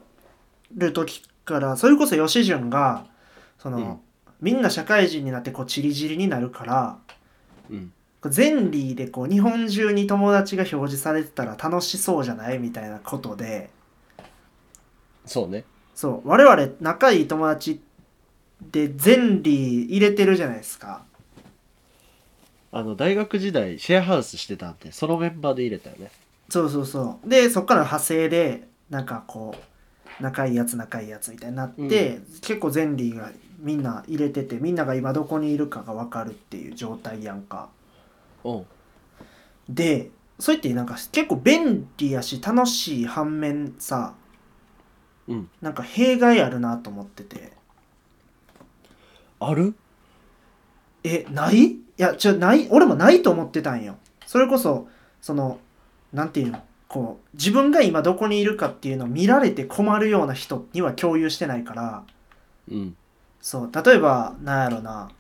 [0.77, 3.05] る時からそれこそ吉潤が
[3.59, 4.01] その、うん
[4.41, 6.99] みんな社会人になってこうチリジリになるから
[7.71, 7.93] うん。
[8.27, 12.59] ゼンリーでこう日本中に友達が表示されてたら楽しそうじゃない？
[12.59, 13.71] みたいなことで。
[15.25, 15.65] そうね。
[15.95, 16.29] そう。
[16.29, 17.81] 我々仲いい友達
[18.71, 21.03] でゼリー入れてるじゃないですか。
[22.73, 26.11] あの大学時代シェアハウスしてたんでそのメンバーで入れたよね。
[26.51, 27.29] そうそうそう。
[27.29, 37.69] でそっからの派生でなんかこう仲いいやつ仲いいやつみたいになって、結構ゼンリーがみんな入れててみんなが今どこにいるかが分かるっていう状態やんか。
[38.43, 38.53] う。
[38.53, 38.67] ん
[39.69, 44.15] でそう言ってなんか結構便利やし楽しい反面さ
[45.29, 45.51] うん。
[45.61, 47.53] なんか弊害あるなと思ってて。
[49.39, 49.75] ある？
[51.05, 51.65] えない？
[51.65, 52.67] いやちょない？
[52.71, 53.97] 俺もないと思ってたんよ。
[54.27, 54.89] それこそ
[55.21, 55.59] その
[56.13, 56.63] なんていうの？
[56.89, 62.05] こう自分が今どこにいるかっていうのを見られて困るような人には共有してないから。
[62.71, 62.97] うん
[63.41, 65.11] そう例えばなんやろな。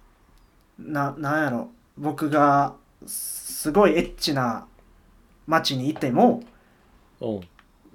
[0.79, 1.71] ななんやろ。
[1.97, 2.75] 僕が
[3.07, 4.67] すごいエッチな
[5.47, 6.43] 街にいても
[7.21, 7.41] うん。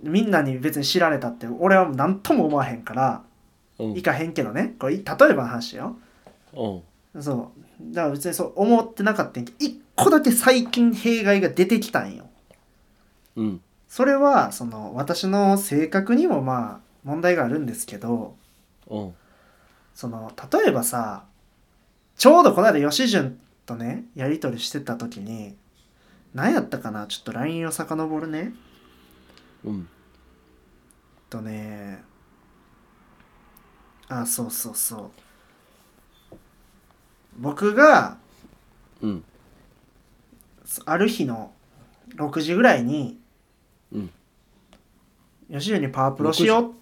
[0.03, 3.23] みんなに別に知られたって俺は何とも思わへんから
[3.79, 3.93] うん。
[3.93, 4.75] 行かへんけどね。
[4.79, 5.97] これ例えばの話よ。
[6.53, 7.21] うん。
[7.21, 7.93] そう。
[7.93, 12.25] だから別にそう思ってなかったんやけど一個だけ最近弊害が出てきたんよ。
[13.35, 13.61] うん。
[13.87, 18.35] それはその私の性格にもまあ問題があるんですけど
[18.87, 19.13] うん
[19.95, 21.23] その例えばさ
[22.17, 25.55] ちょうどこの間吉潤とねやり取りしてた時に
[26.33, 28.53] 何やったかなちょっと LINE を遡るね。
[29.63, 29.87] うん。
[31.29, 32.03] とね
[34.09, 35.11] あそうそうそ
[36.31, 36.35] う。
[37.37, 38.17] 僕が
[39.01, 39.23] うん。
[40.85, 41.53] ある日の
[42.15, 43.17] 6時ぐらいに
[43.93, 44.09] うん。
[45.49, 46.73] 吉潤にパワープロしよ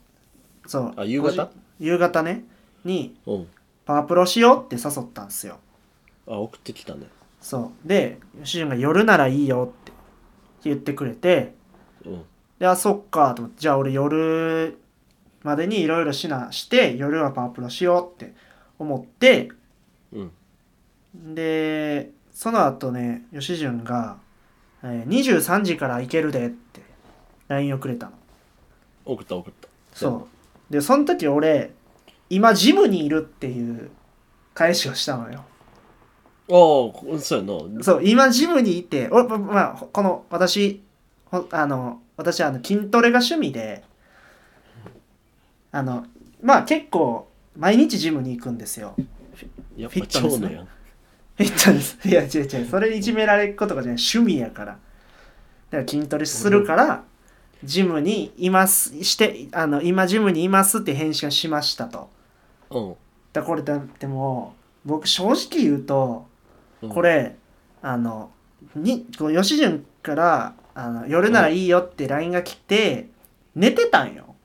[0.66, 0.70] う。
[0.70, 0.94] そう。
[0.98, 1.52] あ夕方？5時？
[1.80, 2.46] 夕方ね
[2.84, 3.48] にうん。
[3.86, 5.60] パワープロしようって誘ったんですよ。
[6.28, 7.08] あ送ってきたね。
[7.42, 7.88] そう。
[7.88, 9.92] で吉潤が夜ならいいよって
[10.64, 11.54] 言ってくれて
[12.06, 12.24] うん。
[12.60, 14.78] であそっかと思ってじゃあ俺夜
[15.44, 18.34] までにいろいろしなして夜はパワープロしようって
[18.80, 19.50] 思って
[20.14, 21.36] うん。
[21.36, 24.18] でその後ね吉潤が、
[24.82, 26.82] えー23時から行けるで」って
[27.50, 28.14] LINE をくれたの。
[29.06, 29.68] 送った送った。
[29.94, 30.28] そ
[30.70, 30.74] う。
[30.74, 31.74] でその時俺
[32.36, 33.92] 今ジムにいるっていう
[34.54, 35.44] 返しをしたのよ。
[36.50, 37.44] ああそうや
[37.78, 37.84] な。
[37.84, 40.82] そう今ジムにいて俺ままあこの私
[41.26, 43.84] ほあの私はあの筋トレが趣味で
[45.72, 46.06] あの
[46.42, 48.96] まあ結構毎日ジムに行くんですよ。
[49.76, 50.66] やっぱフィットネスね超のやん。
[50.66, 52.08] フィットネス。
[52.08, 52.70] いや違う違う。
[52.70, 54.02] それいじめられることがじゃない。
[54.02, 54.78] 趣味やから。
[55.74, 57.04] だから筋トレするから
[57.64, 62.10] ジムにいますしてあの今ジムにいますって返信をしましたと
[62.74, 62.96] うん。
[63.32, 64.56] だこれだっても
[64.86, 66.28] う僕正直言うと
[66.82, 66.90] うん。
[66.90, 67.36] これ、
[67.82, 68.32] あの
[68.76, 73.10] にこう吉潤からあの「夜ならいいよ」って LINE が来て
[73.56, 74.36] 寝てたんよ。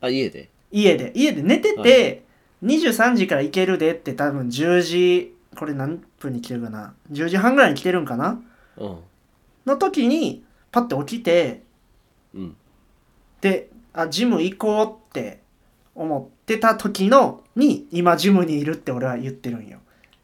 [0.00, 0.48] あ家で？
[0.70, 1.12] 家で。
[1.14, 2.24] 家で寝てて、
[2.62, 8.40] 23時から行けるでって多分10時これ何分に来てるかな？10時半ぐらいに来てるんかな？
[8.76, 8.98] うん。
[9.66, 11.62] の時にパッて起きて
[12.34, 12.56] うん。
[13.40, 15.40] であジム行こうって
[15.98, 19.78] 思ってた時のに今ジムにいるって俺は言ってるんよ。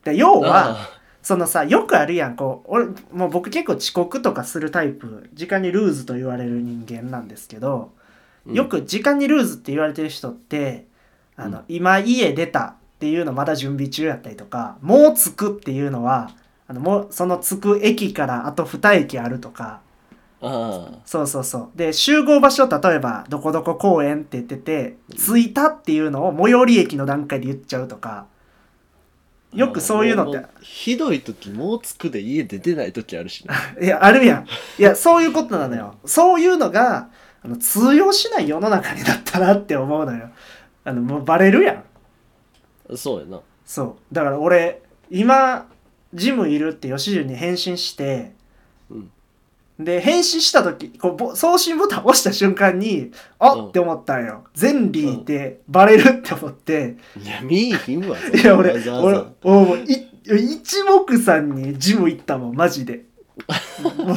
[0.05, 2.37] で要はあそのさよくあるやん。
[2.37, 5.29] こう俺もう僕結構遅刻とかするタイプ。
[5.33, 10.87] 時間にルーズと言われる人間なんですけど、ーよく時間にルーズって言われてる人って
[11.37, 11.65] あの、うん。
[11.69, 16.31] 今家出たっていうのまだ準備中やったりとかもう着くっていうのは
[16.69, 19.81] あのもうその着く駅からあと2駅あるとか
[20.47, 28.27] あそうそうそうで集合場所例えばどこどこ公園って言ってて着いたっていうのを最寄り駅の段階で言っちゃうとか
[29.55, 34.47] あよくそういうのってもひどい時もうつくで家出てない時あるしね いや、あるやん。
[34.79, 35.95] いや、そういうことなのよ。
[36.05, 37.09] そういうのが、
[37.43, 40.31] あの通用しない世の中になったなって思うのよ。
[40.85, 41.85] あの、もうバレるや
[42.91, 42.97] ん。
[42.97, 44.15] そうやなそう。
[44.15, 45.67] だから俺、今、
[46.13, 48.44] ジムいるって吉潤に返信して、うん
[49.79, 53.69] で、返信した時こうぼ送信ボタン押した瞬間に、あうん。
[53.69, 54.45] って思ったんよ。
[54.55, 63.05] ゼンリーってバレるって思って、いや見いひんわいや、俺、わざわ俺ざ、おもうい一目散にジム行ったもん、マジで。
[63.99, 64.15] も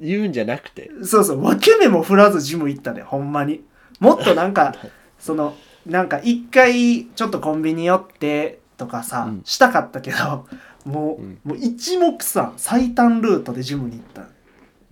[0.00, 0.90] 言うんじゃなくて。
[1.02, 3.64] そうそう、分け目も振らずジム行ったで、ほんまに。
[4.00, 4.74] もっとなんか、
[5.18, 9.42] その、なんか一回ちょっとコンビニ寄ってとかさ、うん。
[9.44, 10.46] したかったけど、
[10.86, 11.38] もう、うん。
[11.44, 14.22] もう一目散、最短ルートでジムに行った。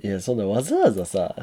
[0.02, 1.34] いやそんなわざわざさ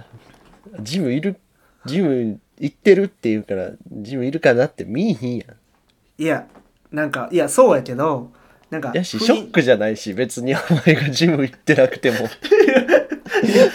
[0.81, 1.39] ジムいる
[1.85, 6.21] ジム行ってるって言うからジムいるかなって見いひんやん。
[6.21, 6.47] いや、
[6.91, 8.31] なんか、いや、そうやけど、
[8.69, 12.17] なんか、やしショックじゃないし別にお前がジム行ってなくても。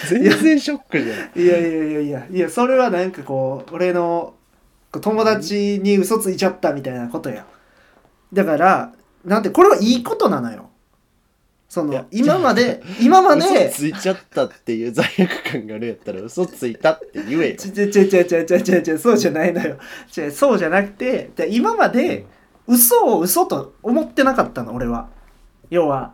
[0.09, 1.41] 全然ショックじゃん。
[1.41, 4.35] いやいやいやいやいやそれはなんかこう俺の
[4.93, 7.45] 友達に嘘ついちゃったみたいなことや。
[8.33, 8.93] だから
[9.27, 10.71] なんてこれはいいことなのよ。
[11.69, 17.57] その今まで今まで嘘ついちゃったっていう罪悪感があるやったら嘘ついたって言えよ。
[17.59, 19.77] ちょちょちょちょちょちょちょちょそうじゃないのよ。
[20.33, 22.25] そうじゃなくてで今まで
[22.69, 25.09] 嘘を嘘と思ってなかったの俺は。
[25.69, 26.13] 要は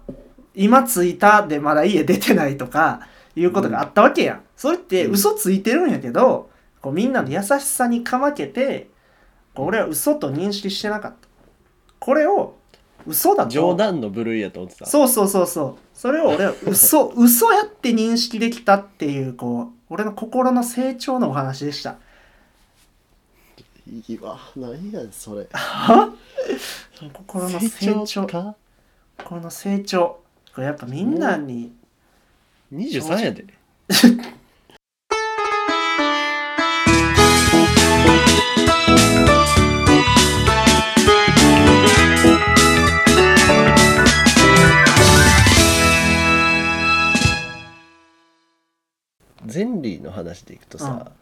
[0.54, 3.00] 今ついたでまだ家出てないとか
[3.36, 5.12] いうことがあったわけやん、それってうん。
[5.12, 6.48] 嘘ついてるんやけど
[6.80, 8.88] こうみんなの優しさにかまけて
[9.54, 11.28] こう俺は嘘と認識してなかった。
[11.98, 12.56] これを
[13.06, 13.50] 嘘だと。
[13.50, 14.86] 冗談の部類やと思ってた。
[14.86, 15.76] そうそうそうそう。
[15.94, 21.96] それを俺は 嘘嘘やって認識できたっていうこう俺の心の成長のお話でした。
[23.88, 24.38] いいわ。
[24.56, 25.46] 何やそれ。
[25.52, 26.12] は？
[27.12, 28.06] 心の成長。
[28.06, 28.54] 成長か？
[29.18, 30.20] 心の成長。
[30.54, 31.72] これやっぱみんなに
[32.72, 33.44] 23やで
[49.52, 51.12] ゼンリーの話でいくとさ、うん。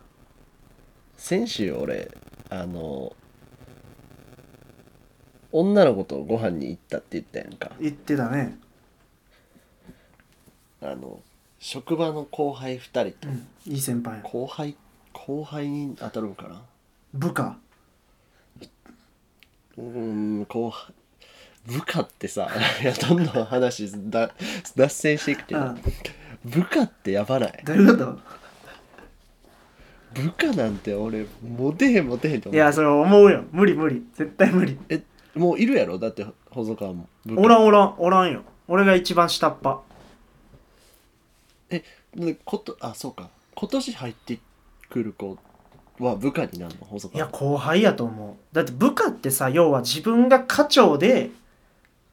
[1.16, 2.16] 先週俺
[2.48, 3.14] あの
[5.52, 7.72] 女の子とご飯に行ったって言ったやんか。
[7.80, 8.56] 言ってたね。
[10.80, 11.20] あの
[11.58, 13.46] 職場の後輩2人とうん。
[13.66, 14.20] いい先輩。
[14.22, 14.76] 後輩
[15.12, 16.62] 後輩に当たるんかな？
[17.12, 17.58] 部下。
[19.76, 20.94] うーん後輩
[21.66, 22.48] 部下ってさ
[22.82, 24.30] いやどんどん話だ
[24.76, 25.82] 脱線していくけど、うん
[26.44, 27.60] 部下ってやばない？
[27.64, 28.18] どういうこ
[30.14, 32.58] 部下なんて俺モテへんモテへんと思う。
[32.58, 33.44] やそれ思うよ。
[33.52, 34.04] 無理無理。
[34.14, 34.78] 絶対無理。
[34.88, 35.02] え
[35.34, 35.98] もういるやろ？
[35.98, 38.42] だって細川も部下おらんおらんおらんよ。
[38.66, 39.76] 俺が一番下っ端。
[41.70, 41.84] え
[42.16, 43.30] でことあそうか。
[43.54, 44.38] 今年入って
[44.88, 45.38] くる子
[46.00, 46.86] は部下になるの？
[46.86, 48.54] 細いや川後輩やと思う。
[48.54, 51.30] だって部下ってさ要は自分が課長で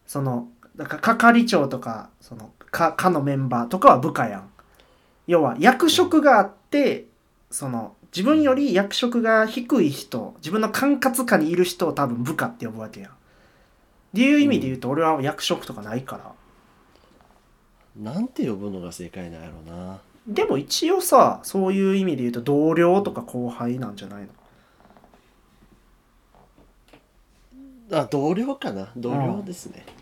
[0.06, 4.50] そのだから係長とかその課課のメンバーとかは部下やん。
[5.26, 7.06] 要は役職があって
[7.50, 13.10] その自分より役職が低い人自分の管轄下にいる人を多分部下って呼ぶわけやん。
[13.10, 13.14] っ
[14.14, 16.18] ていう意味で言うと俺は役職とかないか
[17.98, 20.00] ら、なんて呼ぶのが正解なんやろな。
[20.28, 24.28] でも一応さそういう意味で言うと同僚とか後輩なんじゃない
[27.90, 28.00] の？
[28.00, 28.92] あ同僚かな。
[28.96, 29.94] 同僚ですね、うん、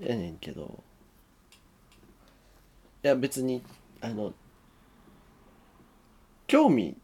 [0.00, 0.82] やねんけど。
[3.02, 3.62] いや別に
[4.00, 4.34] あの
[6.46, 6.96] 興味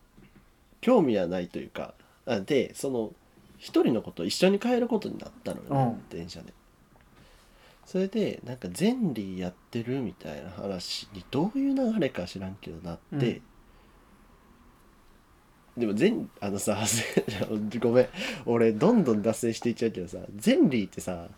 [0.80, 1.94] 興味はないというか
[2.26, 3.12] あでその
[3.58, 6.52] 一人の子と一緒に帰ることになったのよね、電車で。
[7.86, 13.40] それでなんかゼンリーやってるみたいな話にどういう流れか知らんけどなって、
[15.76, 16.78] でも全あのさ
[17.80, 18.08] ごめん。
[18.44, 21.28] 俺どんどん脱線していっちゃうけどさゼンリーってさ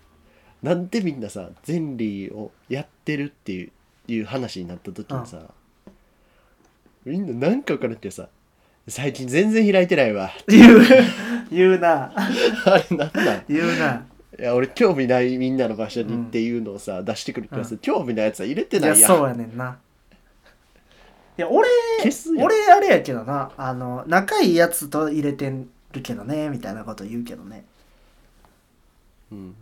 [0.63, 3.71] なんでみんなさゼンリーをやってるっていう
[4.09, 5.43] いう話になった時にさ、
[7.05, 8.29] みんななんか分からんけどさ
[8.89, 10.31] 最近全然開いてないわ。
[10.49, 10.81] 言う
[11.51, 12.13] 言うな。
[12.17, 12.31] あ
[12.91, 13.45] れなんなん？
[13.49, 14.07] 言うな。
[14.39, 19.01] いや俺興味ないみんなの場所にっていうのをさ、出してくる気がする、興味ないやつは入れていないやん。
[19.01, 19.79] やそうやねんな。
[21.37, 21.69] いや俺
[22.03, 22.47] 消すやん。
[22.47, 23.53] 俺あれやけどな。
[23.57, 25.51] あの仲いいやつと入れて
[25.93, 27.65] るけどねみたいなこと言うけどね。
[29.31, 29.55] うん、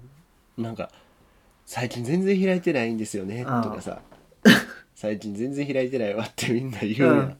[0.59, 0.91] なんか
[1.67, 3.63] 「最近全然開いてないんですよね」ああ。
[3.63, 4.01] とかさ
[4.95, 7.37] 「最近全然開いてないわ」ってみんな言うやん、うん。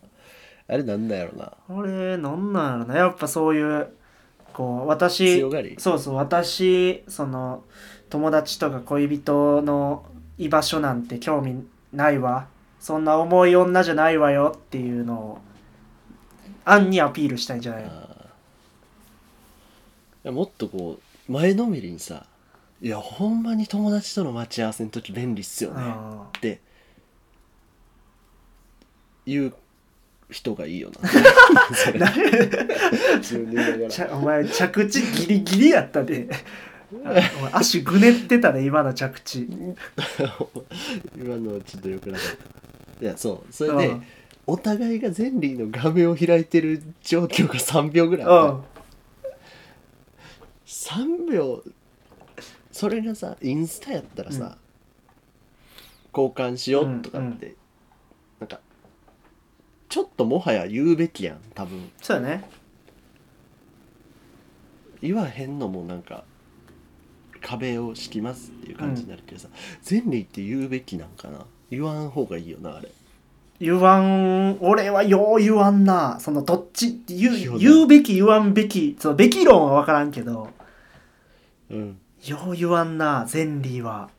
[0.69, 1.53] あれなんだやろな。
[1.69, 2.97] 俺なんなんやろな。
[2.97, 3.89] やっぱそういう
[4.53, 5.77] こう私強がり？
[5.79, 7.65] そうそう私その
[8.11, 10.05] 友達とか恋人の
[10.39, 12.49] 居場所なんて興味ないわ。
[12.79, 15.39] そんな重い女じゃないわよっていうのを
[16.65, 17.89] 暗にアピールしたいんじゃないの？
[17.91, 17.97] あー。
[18.25, 18.27] い
[20.25, 20.99] やもっとこ
[21.29, 22.27] う前のめりにさ
[22.83, 26.61] 「いやほんまに友達との待ち合わせの時便利っすよね」あって
[29.27, 29.55] 言う
[30.31, 31.09] 人がいいよな。
[31.75, 32.01] それ。
[33.19, 33.91] 自分で言いながら。
[33.91, 36.29] ちゃお前着地ギリギリやったで。
[37.05, 39.47] あお前足ぐねってたね今の着地。
[41.17, 42.37] 今のはちょっとよくなかっ
[42.99, 43.05] た。
[43.05, 43.53] いやそう。
[43.53, 44.03] それで、うん。
[44.49, 49.31] お互いがゼンリーの画面を開いてる状況が3秒ぐらいうんあった。
[50.67, 51.63] 3秒
[52.77, 54.59] それがさインスタやったらさ、
[56.15, 57.57] 交換しようとかって、
[58.39, 58.61] なんか
[59.89, 61.91] ちょっともはや言うべきやん多分。
[62.03, 62.45] そうやね。
[65.01, 66.25] 言わへんのもなんか
[67.41, 69.49] 壁を敷きますっていう感じになるけどさ、
[69.81, 71.47] ゼンリーって言うべきなんかな？
[71.71, 72.91] 言わん方がいいよなあれ。
[73.59, 76.21] 言わん俺はよう言わんな。
[76.21, 80.51] そのどっち言う言うべき言わんべきそのべき論は分からんけど。
[81.71, 84.11] うんよう言わんなゼンリーは。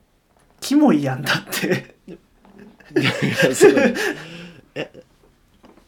[0.60, 1.95] キモいやんだって。
[2.08, 3.12] いや
[3.55, 3.93] そう
[4.76, 5.03] え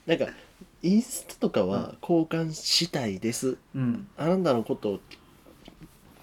[0.06, 0.28] なんか
[0.82, 4.08] インスタとかは交換したいです、うん。
[4.18, 5.00] あなたのことを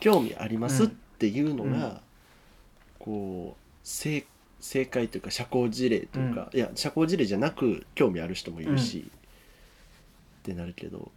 [0.01, 2.01] 興味あります、うんっていうのが、うん。
[2.99, 4.27] こう正
[4.61, 9.11] 正解というか社交辞令というか、いや社交辞令じゃなく興味ある人もいるし、
[10.41, 11.11] ってなるけど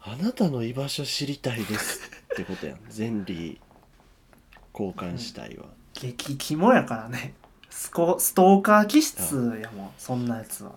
[0.00, 2.78] あなたの居場所知りたいですってことやん。
[2.88, 3.58] ゼンリー
[4.72, 7.34] 交換したいわ、激キモやからね。
[7.68, 10.72] スコストーカー気質やもんそんなやつは。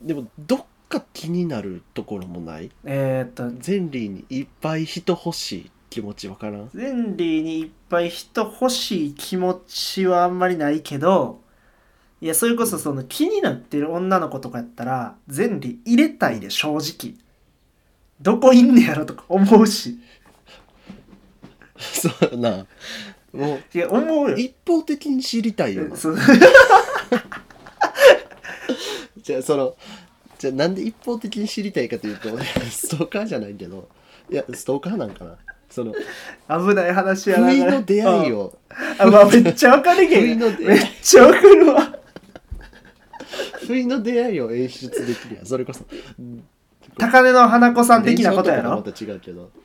[0.00, 2.70] でもどっか気になるところもない？
[2.84, 6.70] えー、っとゼンリーにいっぱい人欲しい気持ちわからん？
[6.70, 11.40] ゼンリーにいっぱい人欲しい気持ちはあんまりないけど
[12.22, 17.14] いやそれこそその気になってる女の子とかやったらゼンリー入れたいで正直
[18.20, 19.98] どこいんねやろとか思うし。
[21.78, 22.66] そうやな。
[23.32, 24.36] もいや思うよ。
[24.36, 25.96] う一方的に知りたいよな。
[25.96, 26.18] そう。
[29.22, 29.76] じゃあその
[30.38, 32.28] じゃあなんで一方的に知りたいかというと
[32.70, 33.88] ストーカーじゃないけど。
[34.30, 35.36] いやストーカーなんかな。
[35.70, 35.92] その
[36.48, 38.58] 危ない話やな不意の出会いを。
[38.98, 41.96] あ、まあ、めっちゃわかるけどめっちゃわかるわ。
[43.66, 45.46] 不意の出会いを演出できるやん。
[45.46, 45.84] それこそ
[46.98, 48.82] 高根の花子さん的なことやろ？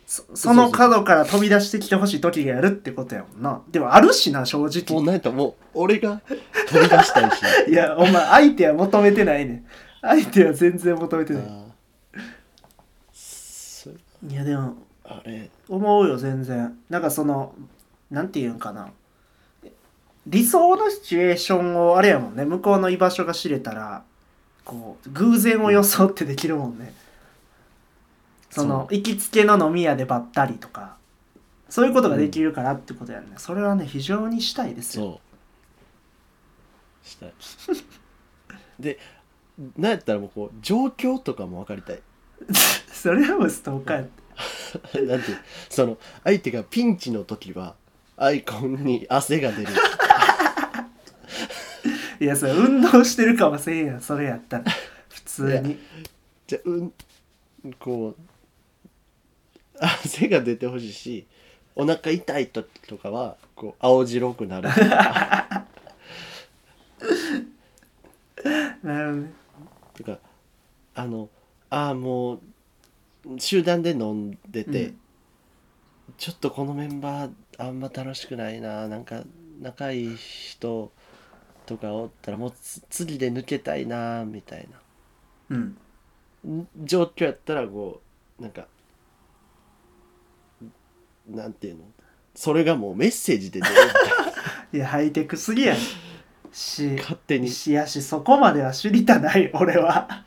[0.06, 3.62] そその角から飛び出してきてほしい時がやるってことやもんな。
[3.70, 5.54] でもあるしな正もう直なんやったらもう。
[5.74, 6.22] 俺が
[6.70, 7.42] 飛び出したいし。
[7.70, 9.66] いやお前相手は求めてないねん。
[10.02, 11.44] 相手は全然求めてない。
[14.28, 15.50] いやでもあれ。
[15.68, 16.78] 思うよ全然。
[16.90, 17.54] なんかその
[18.12, 18.90] なんていうんかな。
[20.28, 22.46] 理想のシチュエーションをあれやもんね。
[22.46, 24.04] 向こうの居場所が知れたら
[24.64, 26.94] こう偶然を装ってできるもんね
[28.56, 30.96] その行きつけの飲み屋でばったりとか
[31.70, 35.04] そういうことができるからってことやね、それはね非常にしたいですよ。
[35.04, 35.22] そ
[37.04, 37.08] う。
[37.08, 37.34] したい。
[38.80, 39.00] で
[39.78, 42.00] なんやったらもうこう状況とかも分かりたい。
[42.88, 44.06] それはもうストーカーやっ
[44.94, 45.02] て。
[45.06, 45.38] なんていう
[45.70, 47.76] その相手がピンチの時は
[48.16, 49.74] アイコンに汗が出る。
[52.22, 54.64] いやそれ運動してるかもせんやんそれやったら。
[55.10, 55.78] 普通に。
[56.48, 56.94] じゃうん
[57.80, 58.35] こう
[59.80, 61.28] 汗が出てほしいし
[61.76, 64.70] お腹痛い時とかはこう青白くなる。
[64.70, 65.68] と か
[68.84, 69.34] なるほどね。
[69.96, 70.20] とか
[70.94, 71.30] あの
[71.70, 72.42] ああもう
[73.40, 75.00] 集団で飲んでて、うん。
[76.18, 79.24] ちょっとこのメンバーあんま楽しくないななんか
[79.60, 80.92] 仲いい人
[81.66, 84.68] とかおったらもうつ次で抜けたいなみたい
[85.50, 85.78] うん
[86.44, 86.68] なん。
[86.84, 88.02] 状況やったらこ
[88.40, 88.68] うなんか
[91.30, 91.84] なんていうの？
[92.36, 94.32] それがもうメッセージで出るみたいな。
[94.74, 95.78] いやハイテクすぎやん。
[96.52, 97.50] し勝手に。
[97.50, 100.24] しやしそこまでは知りたない俺は。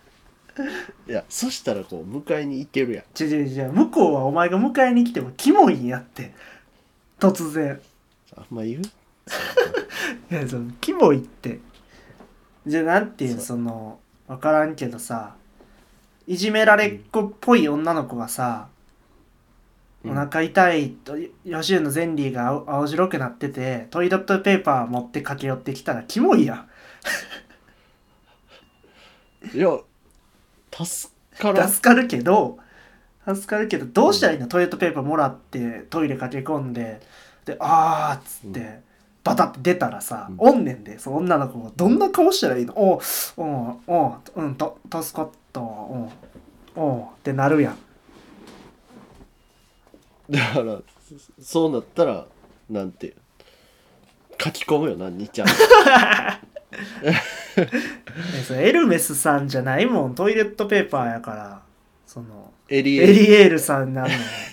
[1.08, 3.04] いやそしたらこう迎えに行けるやん。
[3.14, 6.32] ちょちょちょ向こうはお前が迎えに来てもキモいんやって。
[7.20, 7.80] 突然。
[8.36, 8.82] あんま言う？
[10.34, 11.60] いやそのキモいって。
[12.66, 15.36] じゃあなんていうその分からんけどさ
[16.26, 18.77] いじめられっ子っぽい女の子がさ、うん
[20.04, 26.68] お腹痛いと吉野のゼンリーが青青白くなっててトイレットペーパー持って駆け寄ってきたらキモいやん。
[29.56, 29.78] いや
[30.84, 31.68] 助からん。
[31.70, 32.58] 助かるけど
[33.26, 37.00] 助かるけどどうしたらいいの、トイレットペーパーもらってトイレ駆け込んで
[37.44, 38.82] で「あー」っつって、う
[39.24, 40.36] バタって出たらさ、うん。
[40.38, 43.00] おんねんでその女の子がどんな顔したらいいの「おう
[43.36, 46.10] おうおううんと助かったわお
[46.76, 47.78] うおう」ってなるやん
[50.30, 50.82] だから
[51.38, 52.26] そそうなったら
[52.68, 53.14] なんていう
[54.42, 55.48] 書き込むよな2ちゃん。
[57.56, 60.14] えそれエルメスさんじゃないもん。
[60.14, 61.62] トイレットペーパーやから。
[62.06, 64.08] そのエリエエリエールさんなの。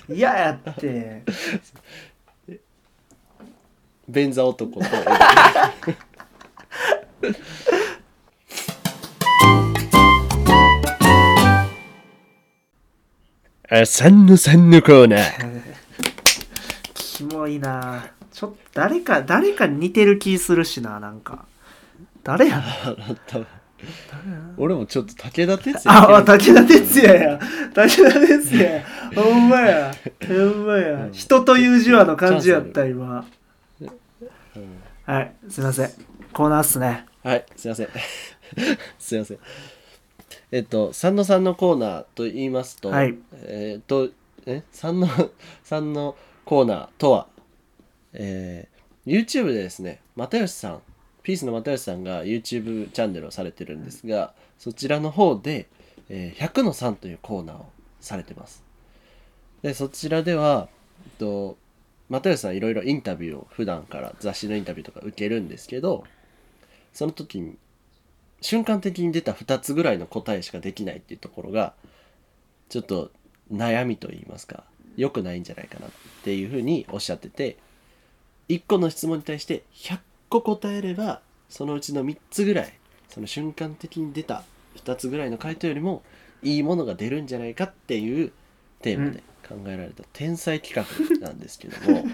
[0.10, 1.24] 嫌やって。
[4.08, 4.90] 便座男とエ
[7.22, 7.36] リ
[13.82, 15.62] あさんのさんのコーナー。
[16.94, 18.06] キモいな。
[18.32, 21.44] ちょっと誰か誰かに似てる気するしななんか。
[22.24, 22.64] 誰や
[23.28, 23.48] 多分。
[24.56, 26.16] 俺もちょっと武田鉄矢。
[26.16, 27.40] あ、武田鉄矢や。
[27.74, 28.84] 武田鉄矢や。
[29.14, 29.94] ほんまや。
[30.26, 31.10] ほんまや。
[31.12, 33.26] 人という字話の感じやった、今。
[33.82, 33.90] うん。
[35.04, 35.92] はいすいません。
[36.32, 37.06] コーナーっすね。
[37.26, 37.90] はいすいません。
[38.98, 39.38] すいません
[40.52, 43.16] えっと三の三のコーナーと言いますと、はい。
[43.44, 44.10] えっと
[44.46, 44.64] え？
[44.72, 45.08] 三の
[45.64, 46.16] 三の
[46.46, 47.28] コーナーとは
[48.14, 48.76] えー
[49.06, 50.82] YouTube でですね又吉さん
[51.22, 55.68] ピースの又吉さんが YouTube チャンネルをされてるんですが、そちらの方で、
[56.10, 57.66] えー100の3というコーナーを
[58.00, 58.64] されてます。
[59.64, 60.70] でそちらでは、
[61.04, 61.58] えっと、
[62.10, 66.04] 又吉さんいろいろインタビューを普段から雑誌のインタビューとか受けるんですけど
[66.94, 67.58] その時に
[68.42, 71.74] 瞬間的に出た2つぐらいの答えしかできないっていうところが
[72.70, 73.12] ちょっと
[73.52, 74.64] 悩みと言いますか
[74.98, 75.90] 良くないんじゃないかなっ
[76.24, 77.58] ていうふうにおっしゃってて
[78.50, 82.74] 1個の質問に対して100個答えればそのうちの3つぐらい
[83.10, 84.44] その瞬間的に出た
[84.78, 86.04] 2つぐらいの回答よりも
[86.44, 88.32] いいものが出るんじゃないかっていう
[88.82, 92.06] テーマで考えられた天才企画なんですけども、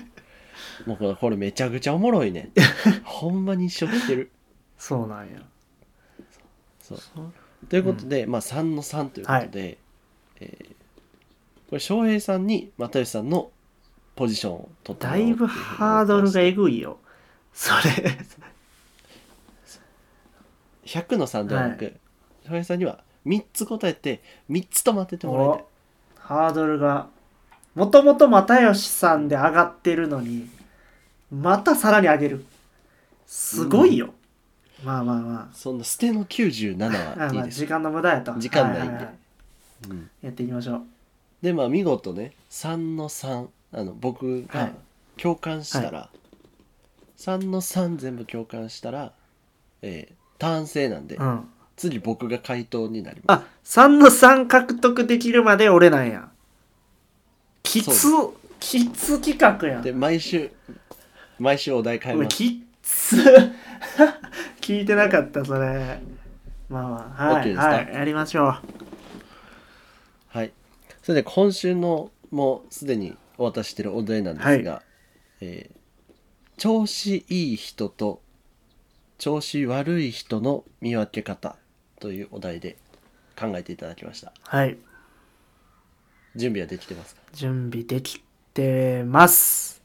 [0.85, 2.51] もうこれめちゃくちゃおもろいね。
[3.03, 4.31] ほんまに一緒来てる。
[4.77, 5.41] そうなんや
[6.97, 7.31] そう。
[7.67, 9.77] ということで、まあ3の3ということで、
[10.39, 10.75] えー
[11.71, 13.49] これ翔平さんに又吉さんの
[14.17, 16.97] ポジションを取ってもだいぶらおうっていうふうにハードルがえぐいよ。
[17.53, 18.17] それ。
[20.83, 21.95] 100の3ではなく、
[22.43, 25.61] 翔平さんには3つ答えて3つと待っててもらいたい。
[25.61, 25.67] お
[26.19, 27.07] ハードルが。
[27.73, 30.49] もともと又吉さんで上がってるのに
[31.31, 32.45] またさらに上げる。
[33.27, 34.13] すごいよ、
[34.83, 37.35] まあまあまそんな捨ての97ああはいいです。
[37.35, 38.33] まあ時間の無駄やと。
[38.37, 38.91] 時間ないんで。
[38.91, 39.11] ははは
[39.89, 40.09] うん。
[40.21, 40.81] やっていきましょう。
[41.41, 44.73] でまあ見事ね3の3あの僕がはい。
[45.17, 46.09] 共感したら、
[47.17, 49.11] 3の3全部共感したら、
[49.83, 51.47] えー、単性なんで、うん。
[51.75, 53.79] 次僕が回答になります。
[53.79, 56.29] あ3の3獲得できるまで俺なんや。
[57.61, 59.81] きつそきつ企画やん。
[59.83, 60.51] で毎週
[61.39, 62.35] 毎週お題変えます。
[62.35, 62.51] きっ
[62.81, 63.15] つ
[64.61, 65.99] 聞いてなかったそれ。
[66.69, 67.67] まあまあは OK でいすか？
[67.67, 68.55] はいやりましょう。
[70.27, 70.51] はい。
[71.03, 74.81] それで今週のもうすでにお渡ししてるお題なんですが、
[75.41, 75.81] えー
[76.57, 78.21] 調子いい人と
[79.17, 81.55] 調子悪い人の見分け方
[81.99, 82.77] というお題で
[83.35, 84.31] 考えていただきました。
[84.43, 84.77] はい。
[86.35, 87.21] 準備はできてますか？
[87.33, 88.21] 準備でき
[88.53, 89.81] てます。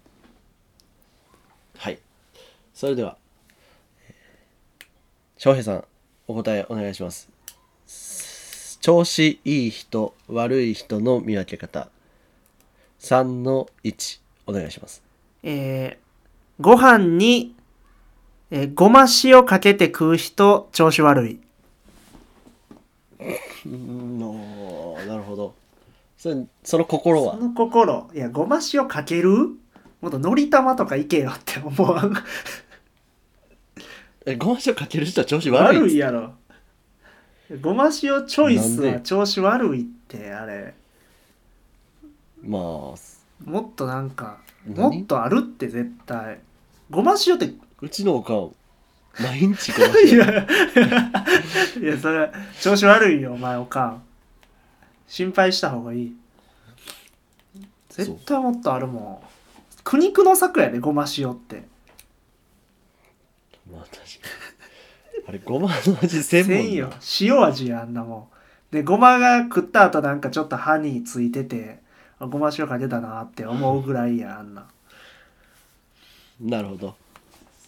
[1.78, 1.98] はい
[2.76, 3.16] それでは
[4.06, 5.84] えー翔平さん
[6.28, 7.30] お答えお願いします。
[7.86, 11.88] す調子いい人悪い人の見分け方。
[13.00, 15.02] 3の1お願いします。
[15.42, 17.54] えーご飯に、
[18.50, 21.40] えーごま塩かけて食う人調子悪い。
[23.64, 25.54] うんおーなるほど。
[26.18, 27.36] それその心は？
[27.36, 28.10] その心。
[28.14, 29.30] いやごま塩かける？
[30.02, 32.12] もっとのり玉とかいけよって思わん？
[34.26, 36.34] えごま塩かける人は調子悪い悪いやろ。
[37.60, 40.74] ごま塩チョイスは調子悪いってあれ。
[42.42, 42.60] まあ。
[42.60, 42.96] も
[43.62, 44.98] っとなんか何？
[44.98, 46.40] もっとあるって絶対。
[46.90, 48.50] ごま塩ってうちのおかん
[49.22, 50.46] 毎日ごま い塩や。
[51.80, 54.02] いやそれ調子悪いよお前おかん。
[55.06, 56.16] 心配した方がいい。
[57.90, 59.26] 絶対もっとあるもん。
[59.84, 61.62] 苦肉の策やでごま塩って
[63.70, 64.00] まあ確か
[65.18, 65.28] に。
[65.28, 66.90] あれごまの味せんもんなせんよ
[67.20, 68.30] 塩味やあんなも
[68.70, 68.74] ん。
[68.74, 71.80] でごまが食った後なんかちょっと歯についてて
[72.18, 74.66] あごま塩かけたなって思うぐらいやあんな。
[76.40, 76.94] なるほど。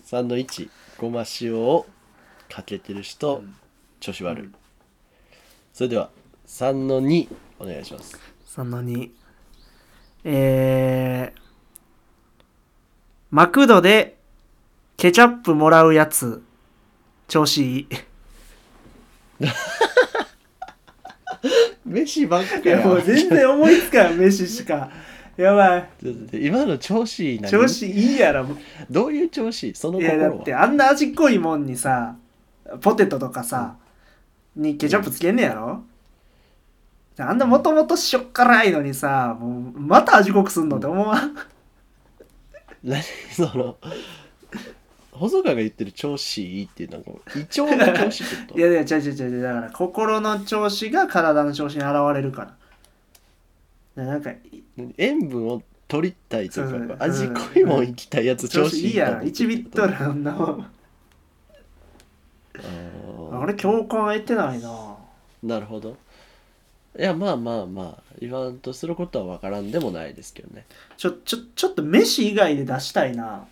[0.07, 0.69] 3の1
[0.99, 1.87] ごま塩を
[2.49, 3.55] かけてる人、うん。
[4.01, 4.55] 調子悪い、うん
[5.73, 6.11] それでは
[6.49, 7.29] 3の2
[7.61, 8.19] お願いします。
[8.45, 9.11] その2
[10.25, 11.41] えー、
[13.31, 14.18] マクドで
[14.99, 16.43] ケチャップもらうやつ。
[17.29, 17.89] 調子いい。
[21.87, 24.19] 飯ばっかいややもう全然思いつかん。
[24.19, 24.91] 飯しか。
[25.37, 25.89] やばい。
[26.03, 27.49] ちょっと待って今の調子いい何？
[27.49, 28.49] 調子いいやろ。
[28.91, 29.73] どういう調子？
[29.77, 32.17] そのいやだってあんな味濃いもんにさ
[32.81, 33.77] ポテトとかさ、
[34.57, 35.85] にケチャップつけんねやろ？
[37.19, 41.37] あんなもともと塩っ辛いのにさもうまた味濃くすんのって思わん。
[42.83, 43.77] 何その？
[45.19, 48.59] 細川が言ってる調子いいっていうのはこう胃腸の調子ってこと？
[48.59, 52.57] いやいや違う違う違うだから心の調子が体の調子に現れるから。
[54.05, 54.33] でなんか
[54.77, 60.67] 何塩分を取りたいというか味濃いもん行きたいやつ調調子いいやろと思って1ビットルあんなもん
[63.33, 64.97] あれ共感得てないな。
[65.43, 65.97] なるほど。
[66.99, 70.67] いやまあまあまあ言わんとすることは分からんでもないですけどね。
[70.97, 73.47] ちょちょちょっと飯以外で出したいな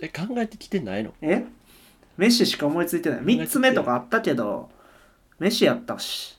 [0.00, 1.12] え考えてきてないの？
[1.22, 1.44] え？
[2.16, 3.20] メッシしか思いついてない。
[3.20, 4.70] 3つ目とかあったけど
[5.38, 6.38] メッシやったし。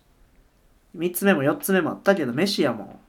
[0.97, 2.99] 3つ目も4つ目もあったけどメッシやもん。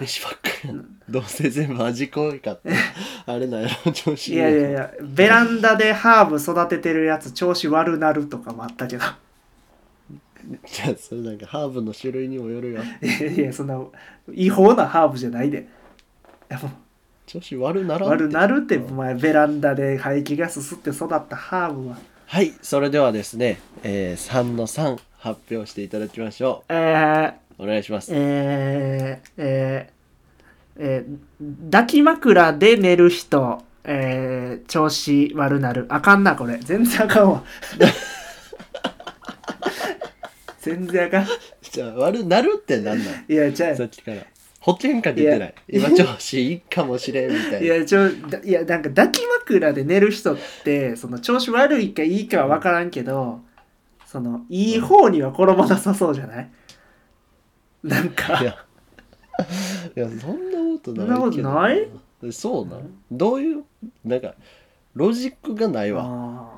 [0.00, 2.70] 飯ばっかりやなどうせ全部味濃いかって。
[3.26, 4.34] あれなんやろ調子。
[4.34, 9.04] いやいやいやベランダでハーブ育ててるやつ調子悪なるとかもあったけど。
[10.66, 12.82] じゃあそれなんかハーブの種類にもよるよ。
[12.82, 13.80] いやいやそんな
[14.32, 15.60] 違法なハーブじゃないで。
[15.60, 15.64] い
[16.52, 16.70] やもう
[17.26, 21.96] 調子悪ならん悪なるってお前ベランダで排気ガス吸って育ったハーブは
[22.26, 29.94] はいそれではですね、えー、3の3発表していただきましょえー、うお願いしますえー、えー、
[30.76, 35.86] えー、抱き枕で寝る人、えー、調子悪なる。
[35.88, 36.58] あかんな、これ。
[36.58, 37.44] 全然あかんわ。
[40.60, 41.26] 全然あかん。
[41.62, 43.06] じゃあ悪なるってなんなん？
[43.28, 44.16] いや、じゃあさっきから
[44.64, 45.54] 保険か出てない。
[45.68, 47.58] 今調子いいかもしれんみたいな。
[47.58, 53.42] いや、ちょ、だいや、なんか抱き枕で寝る人って、その調子悪いかいいかは分からんけど、
[54.06, 56.50] その、いい方には転ばなさそうじゃない？
[57.82, 58.40] なんか。
[58.42, 58.56] い、や。
[60.18, 62.32] そんなことないそんなことない？
[62.32, 62.90] そうなん？
[63.12, 63.64] どういう？
[64.02, 64.34] なんか
[64.94, 66.54] ロジックがないわ。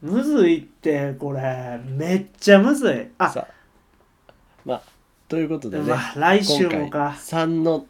[0.00, 1.80] むずいって、これ。
[1.84, 3.08] めっちゃむずい。
[3.18, 3.48] あ。
[4.64, 4.82] まあ
[5.30, 7.14] ということでね、まあ、来週もか。
[7.16, 7.86] 3の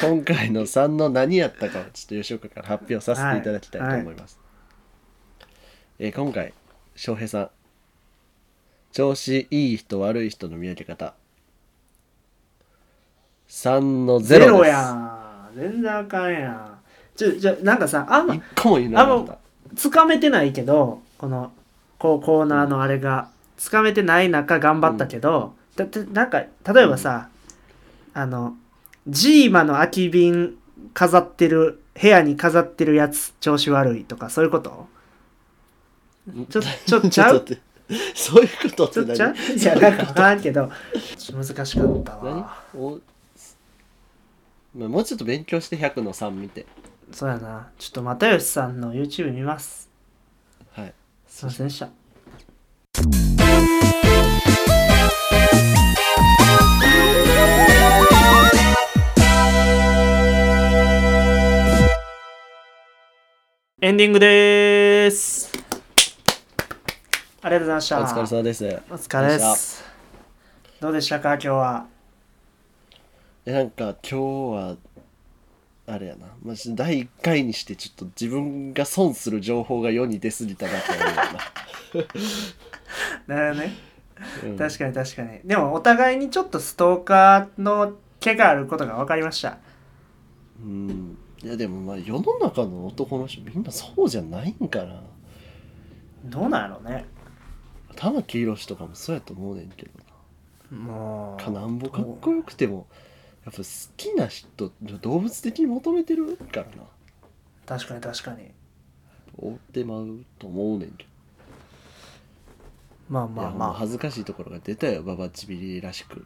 [0.00, 4.40] 今回の3の何やったかをちょっと吉岡から発表させていただきたいと思います、
[5.98, 6.52] えー今回
[6.96, 7.50] 翔平さん
[8.90, 11.14] 調子いい人悪い人の見分け方。
[13.48, 14.50] 3の0ゼです。
[14.50, 15.50] ロやん。
[15.56, 16.78] 全然あかんやん。
[17.16, 19.38] ちょ、じゃ、なんかさ、あんま一、個も言えなかった。
[19.76, 21.52] つかめてないけど、この、
[21.98, 27.28] こう、コーナーのあれが、つかめてない中頑張ったけど、だって、なんか、例えばさ、
[28.14, 28.56] あの、
[29.08, 30.56] ジーマの空き瓶
[30.94, 34.86] 飾ってる、部屋に飾ってるやつ、調子悪いとか、そういうこと？
[36.50, 37.58] ちょ、 ちょ、っと待って。
[38.14, 40.70] そういうことって何ちょっちゃういや、なんかわからんけど、
[41.18, 42.24] ちょっと難しかった何？
[42.40, 42.62] わ。
[42.74, 42.98] お
[44.74, 46.66] まあもうちょっと勉強して100の3見て。
[47.10, 47.70] そうやな。
[47.78, 49.90] ちょっと又吉さんの YouTube 見ます。
[50.72, 50.94] はい。
[51.26, 51.90] すいませんでした。
[63.84, 65.50] エンディングでーす。
[67.42, 68.00] ありがとうございました。
[68.00, 69.84] お疲れ様ですお疲れです。
[70.78, 71.86] どうでしたか、今日は？
[73.44, 74.76] えなんか今日は
[75.88, 82.06] あれやな、まあ、ちょ第1回にしてちょっと自分が損する情報が世に出過ぎたなと思うよ
[83.26, 83.76] なるほどね。
[84.44, 85.40] な、うん確かに確かに。
[85.42, 89.58] でも、お互いにちょっとストーカーの毛があることが分かりました。
[90.60, 95.02] うんいやでもまあ世の中の男の人みんなそうじゃないんかな
[96.24, 97.04] どうなんやろうね。
[97.96, 99.86] 玉木宏とかもそうやと思うねんけ
[100.70, 101.42] どもう。
[101.42, 102.86] かなんぼかっこよくても
[103.44, 103.64] やっぱ好
[103.96, 104.70] きな人
[105.00, 106.84] 動物的に求めてるからな
[107.66, 108.50] 確かに確かに。
[109.36, 111.06] 追ってまうと思うねんけ
[113.08, 113.74] まあど、いやもうまあまあ。
[113.74, 116.24] 恥ずかしいところが出たよババチビリらしく、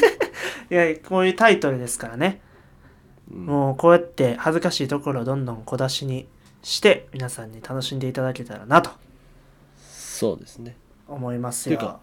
[0.70, 2.40] いや、こういうタイトルですからね。
[3.30, 6.26] うんもうこうやって恥ずかしいところをどんどん小出しに
[6.62, 8.90] して、皆さんに楽しんでいただけたらなと
[9.88, 10.76] そうですね
[11.08, 12.00] 思いますよてか。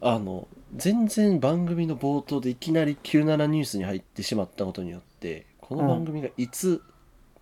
[0.00, 6.82] あの全然番組の冒頭でいきなり97ニュースに入ってしまったことによってこの番組がいつ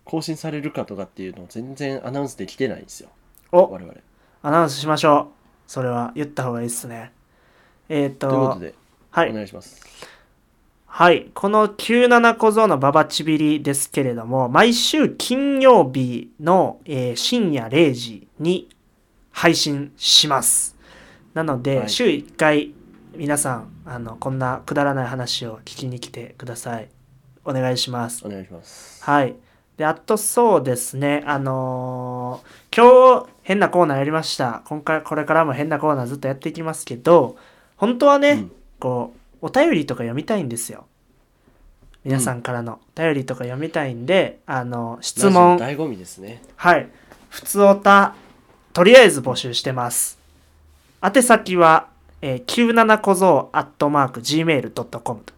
[0.03, 3.09] 更新されるかとかっていうのを全然アナウンスできてないんですよ
[3.51, 3.93] お我々
[4.41, 5.35] アナウンスしましょう。
[5.65, 7.11] それは言った方がいいですね。
[7.89, 8.75] えっ、と、ということで、
[9.09, 9.33] はいお。
[9.33, 9.81] 願いします
[10.97, 11.29] はい。
[11.33, 18.69] この97小僧のババチビリですけれども、毎週金曜日の、えー深夜0時に
[19.29, 20.77] 配信します。
[21.33, 22.73] なので、はい週1回
[23.13, 26.87] 皆さん、あの、こんなくだらない話を聞きに来てください。
[27.43, 28.25] お願いします。
[28.25, 29.35] お願いしますはい。
[29.75, 34.61] で、あとそうですね、あのー今日変なコーナーやりました。
[34.63, 37.35] 今回、これからも変なコーナーずっとやっていきますけど、
[37.75, 40.85] 本当はね、うんこう、お便りとか読みたいんですよ。
[42.03, 46.87] 皆さんからのお便りとか読みたいんで、あの、質問、醍醐味ですねはい。
[47.29, 48.15] 普通おた、
[48.73, 50.19] とりあえず募集してます。
[51.01, 51.87] 宛先は、
[52.21, 55.33] えー、97小僧アットマーク gmail.com と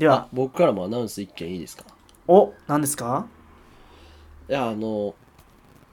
[0.00, 1.84] であは、僕からもアナウンス一件いいですか？
[2.26, 3.26] お、何ですか？
[4.48, 5.14] いやあの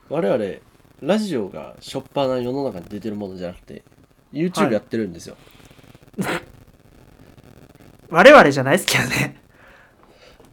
[0.10, 0.46] 我々
[1.02, 3.80] ラジオがしょっぱな世の中に出てるものじゃなくては
[4.32, 5.36] YouTube いやってるんですよ、
[8.10, 9.42] 我々じゃないですけどね。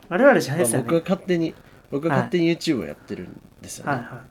[0.08, 1.00] 我々じゃないですよね。
[1.00, 1.54] 勝手に
[1.92, 4.24] 僕は勝手に YouTube をやってるんですよね、はいは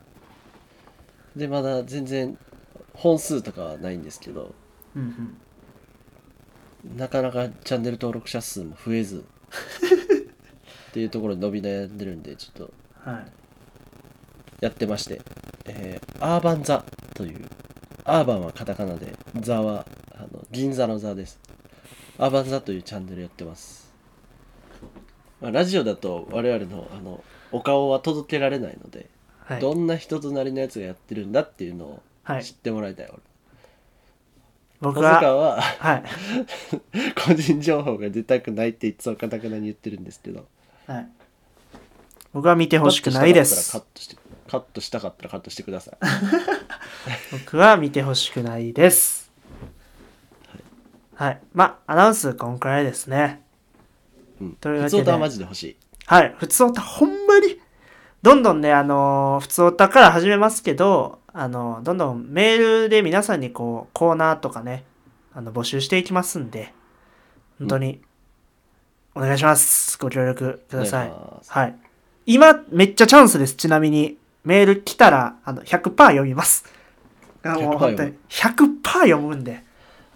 [1.34, 2.38] でまだ全然
[2.92, 4.54] 本数とかはないんですけど
[4.94, 4.98] い。
[4.98, 5.40] うんうん。
[6.96, 9.24] なかなかチャンネル登録者数も増えず
[10.90, 12.72] っていうところに伸び悩んでるんでちょっと
[13.10, 13.26] はい。
[14.60, 15.20] やってまして、
[15.66, 17.48] えーアーバンザという
[18.04, 21.38] アーバンはカタカナでザはあの銀座のザです
[22.18, 23.92] アーバンザというチャンネルやってます、
[25.40, 29.08] まあ、ラジオだと我々のあのお顔は届けられないので、
[29.40, 29.60] はい。
[29.60, 33.20] どんな人となりのやつがやってるんだっていうのをはい知ってもらいたい、俺
[34.80, 36.04] 僕は、ははい。
[37.26, 40.46] 個人情報が出たくないっていつもカタカナに言ってるんですけど
[40.86, 41.08] はい。
[42.32, 43.80] 僕は見てほしくないでカすッ。
[43.80, 44.16] トして
[44.48, 45.96] カットしたかったらカットしてください
[47.32, 49.32] 僕は見てほしくないです。
[51.14, 51.40] はい。
[51.52, 53.42] まあ、アナウンスこんくらいですね。
[54.40, 56.34] うんというわけで普通歌はマジで欲しいはい。
[56.36, 57.60] 普通歌ほんまに、
[58.24, 64.84] どんどんね、あのー普通歌から始めますけど、あのーどんどんメールで皆さんにこう、コーナーとかね、
[65.34, 66.72] あの、募集していきますんで、
[67.58, 68.00] 本当に、
[69.14, 69.98] お願いします。
[69.98, 71.10] ご協力くださいお。
[71.10, 71.76] 願しますはい。
[72.24, 73.56] 今、めっちゃチャンスです。
[73.56, 76.64] ちなみに、メール来たら、あの、100%読みます。
[77.42, 79.62] あもう100%本当に、100%読むんで、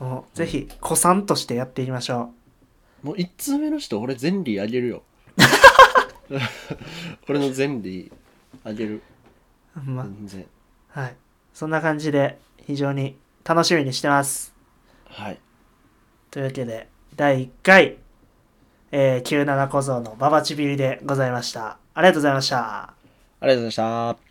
[0.00, 2.32] もう、ぜひ、子さんとしてやっていきましょ
[3.02, 5.02] もう1通目の人俺ゼンリーあげるよ
[7.28, 8.12] 俺のゼンリー
[8.64, 9.02] あげる
[9.76, 9.80] う。
[9.80, 10.46] ま全然
[10.88, 11.16] はい。
[11.54, 14.54] そんな感じで、非常に楽しみにしてます。
[15.06, 15.38] はい
[16.30, 17.96] というわけで、第1回、
[18.92, 21.78] えー、97小僧のババチビリでございました。
[21.94, 22.98] ありがとうございました。
[23.40, 24.27] ありがとうございました